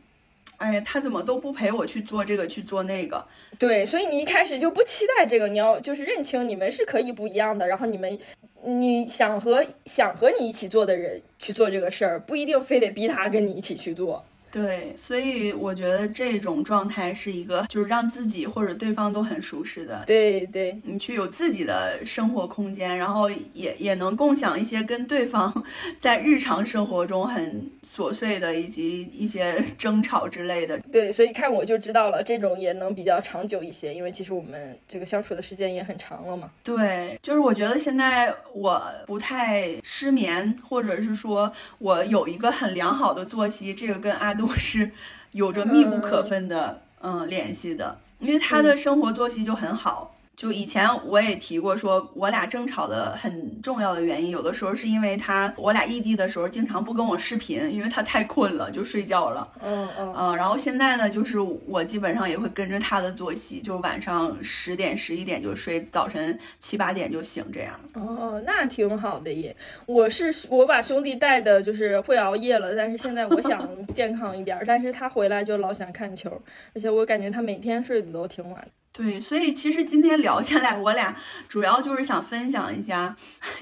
[0.57, 3.25] 哎呀，他怎么都不陪我去做这个，去做那个？
[3.57, 8.19] 对，所以你一开始就不期待这个，你要就是认清你们是可以不一样的，然后你们
[8.65, 14.25] 你想和想和你一起做的人去做这个事儿，不一定非得逼他跟你一起去做。
[14.51, 20.03] 对，所以我觉得这种状态是一个，就是让自己或者对方都很舒适的。
[20.07, 25.65] 对对，你去有自己的生活空间，然后也也能共享一些跟对方
[26.01, 30.77] 在日常生活中很琐碎的以及一些 争吵之类的。
[30.91, 36.51] 对，所以看我就知道了，这种也能比较长久一些，因为其实我们这个相处的时间也很长了嘛。
[36.65, 44.35] 对，就是我觉得现在我不太失眠，或者是说我有一个很良好的作息，这个跟阿。
[44.41, 44.91] 都是
[45.33, 50.17] 有着密不可分的嗯联系的，因为他的生活作息就很好。
[50.41, 59.47] 就以前我也提过，说我俩争吵的很重要的原因，有的时候是因为他我俩异地的时候经常不跟我视频，因为他太困了就睡觉了。
[59.63, 67.79] 嗯嗯嗯，然后现在呢，就是我基本上也会跟着他的作息，就晚上十点十一点就睡，早晨七八点就醒这样。
[67.93, 69.55] 哦，那挺好的耶。
[69.85, 76.31] 我是我把兄弟带的就是会熬夜了，但是现在我想 健康一点，但是他回来就老想看球，
[76.75, 78.67] 而且我感觉他每天睡的都挺晚。
[78.93, 81.17] 对，所以其实今天聊下来，我俩
[81.49, 83.17] 主要就是想分享一下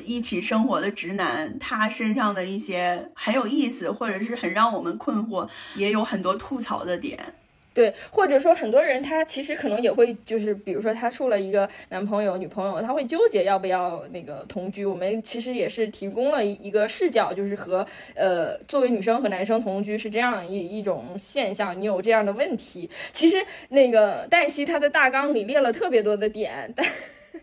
[0.05, 7.35] 一起生活的直男他身上的一些很有意思，或者是很让我们困惑，也有很多吐槽的点。
[7.75, 14.85] 对，或者说很多人他其实可能也会就是，比如说他处了一个男朋友、女朋友，他会纠结要不要那个同居。
[14.85, 21.81] 我们其实也是提供了一个视角，就是和呃作为女生和男生同居是这样一一种现象。
[21.81, 23.37] 你有这样的问题，其实
[23.69, 26.85] 那个黛西她在大纲里列了特别多的点，但。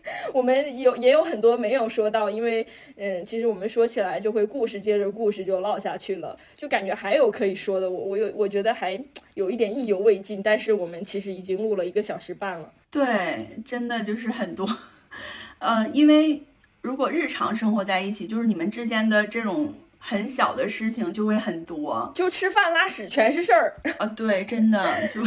[0.33, 2.65] 我们有也有很多没有说到，因为
[2.95, 7.89] 嗯，其实我们说起来就会故事接着故事就唠下去了，就感觉还有可以说的。
[7.89, 8.99] 我我有我觉得还
[9.33, 12.71] 有一点意犹未尽，但是我们其实已经录了一个小时半了。
[12.91, 14.67] 对，真的就是很多，
[15.59, 16.43] 呃，因为
[16.81, 23.73] 如果日常生活在一起，就是你们之间的这种很小的事情就会很多就吃饭拉屎全是事儿。
[23.97, 24.05] 啊。
[24.07, 25.21] 对，真的就。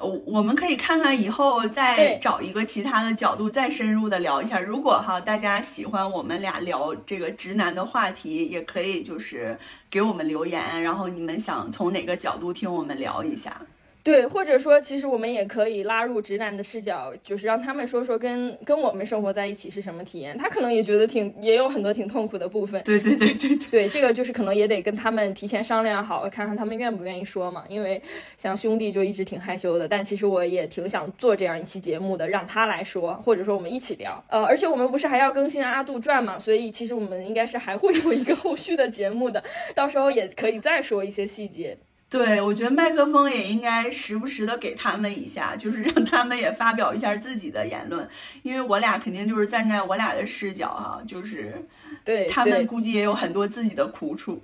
[0.00, 4.58] 我我们可以看看以后再找一个其他的角度再深入的聊一下。
[4.60, 9.58] 如果哈大家喜欢我们俩聊这个直男的话题，也可以就是
[9.90, 13.60] 给我们留言，然后你们想从哪个角度听我们聊一下。
[14.08, 20.38] 对，或者说，其实我们也可以拉入直男的视角，就是让他们说说跟跟我们生活在一起是什么体验。
[20.38, 22.82] 他可能也觉得挺，也有很多挺痛苦的部分。
[22.84, 27.64] 对对对对对，对，这个就是可能也得跟他们提前商量好，看看他们愿不愿意说嘛。
[27.68, 28.00] 因为
[28.38, 34.24] 像兄弟就一直挺害羞的，但其实我也挺想做这样一期节目的，让他来说，或者说我们一起聊。
[34.28, 39.44] 呃，而且我们不是还要更新阿杜传嘛，所以其实我们应该是还会有一个后续的节目的，
[39.74, 41.76] 到时候也可以再说一些细节。
[42.10, 48.08] 对，我觉得麦克风也应该时不时的给他们一下，就是让他们也发表一下自己的言论，
[48.42, 51.66] 因为我俩肯定就是站在我俩的视角哈，就是
[52.04, 54.40] 对，他们估计也有很多自己的苦楚。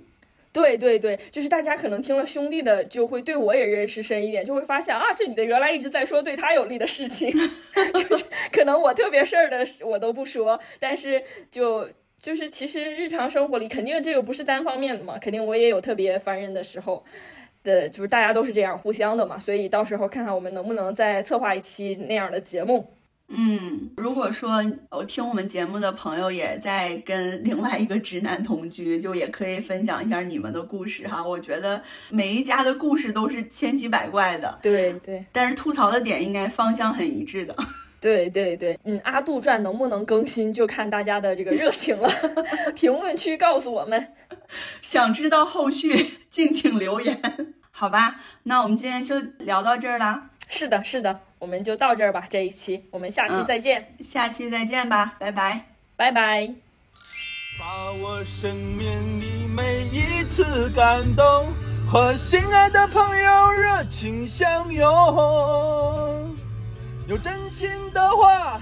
[0.53, 7.31] 对对对，就是大家可能听了兄弟的，就会对我也认识深一点，就会发现啊，这女的原来一直在说对他有利的事情，
[7.93, 11.89] 就是可能我特别事儿的我都不说，但是就
[12.21, 17.03] 就是其实日常生活里肯定这个不是单方面的嘛，肯定我也有特别烦人的时候。
[17.65, 22.87] 的，就是大家都是这样互相的嘛，所以到时候看看我们能不能再策划一期那样的节目。
[23.27, 31.27] 嗯，如果说我听我们节目的朋友也在跟另外一个直男同居，就也可以分享一下你们的故事哈。
[31.27, 31.81] 我觉得
[32.11, 37.55] 每一家的故事都是千奇百怪的，对对但是吐槽的点应该方向很一致的。
[38.05, 42.07] 对对对，嗯，阿杜传能不能更新，就看大家的这个热情了。
[42.75, 44.13] 评论区告诉我们。
[44.79, 47.19] 想知道后续，敬请留言。
[47.71, 52.27] 好吧，那我们今天就聊到这儿啦，是的，是的，我们就到这儿吧。
[52.29, 55.65] 这一期我们下期再见，下期再见吧，拜拜。
[55.95, 56.53] 拜拜。
[57.59, 61.47] 把我生命里每一次感动
[61.89, 66.34] 和心爱的朋友热情相拥，
[67.07, 68.59] 用真心的话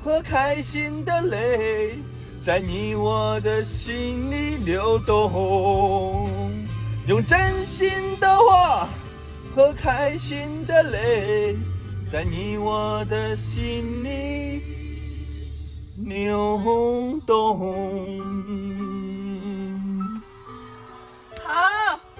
[0.00, 1.98] 和开心的泪
[2.38, 6.28] 在你我的心里流动。
[7.08, 7.90] 用真心
[8.20, 8.88] 的话
[9.54, 11.56] 和开心的泪
[12.08, 14.62] 在你我的心里
[15.96, 18.20] 流动。
[21.44, 22.11] 好。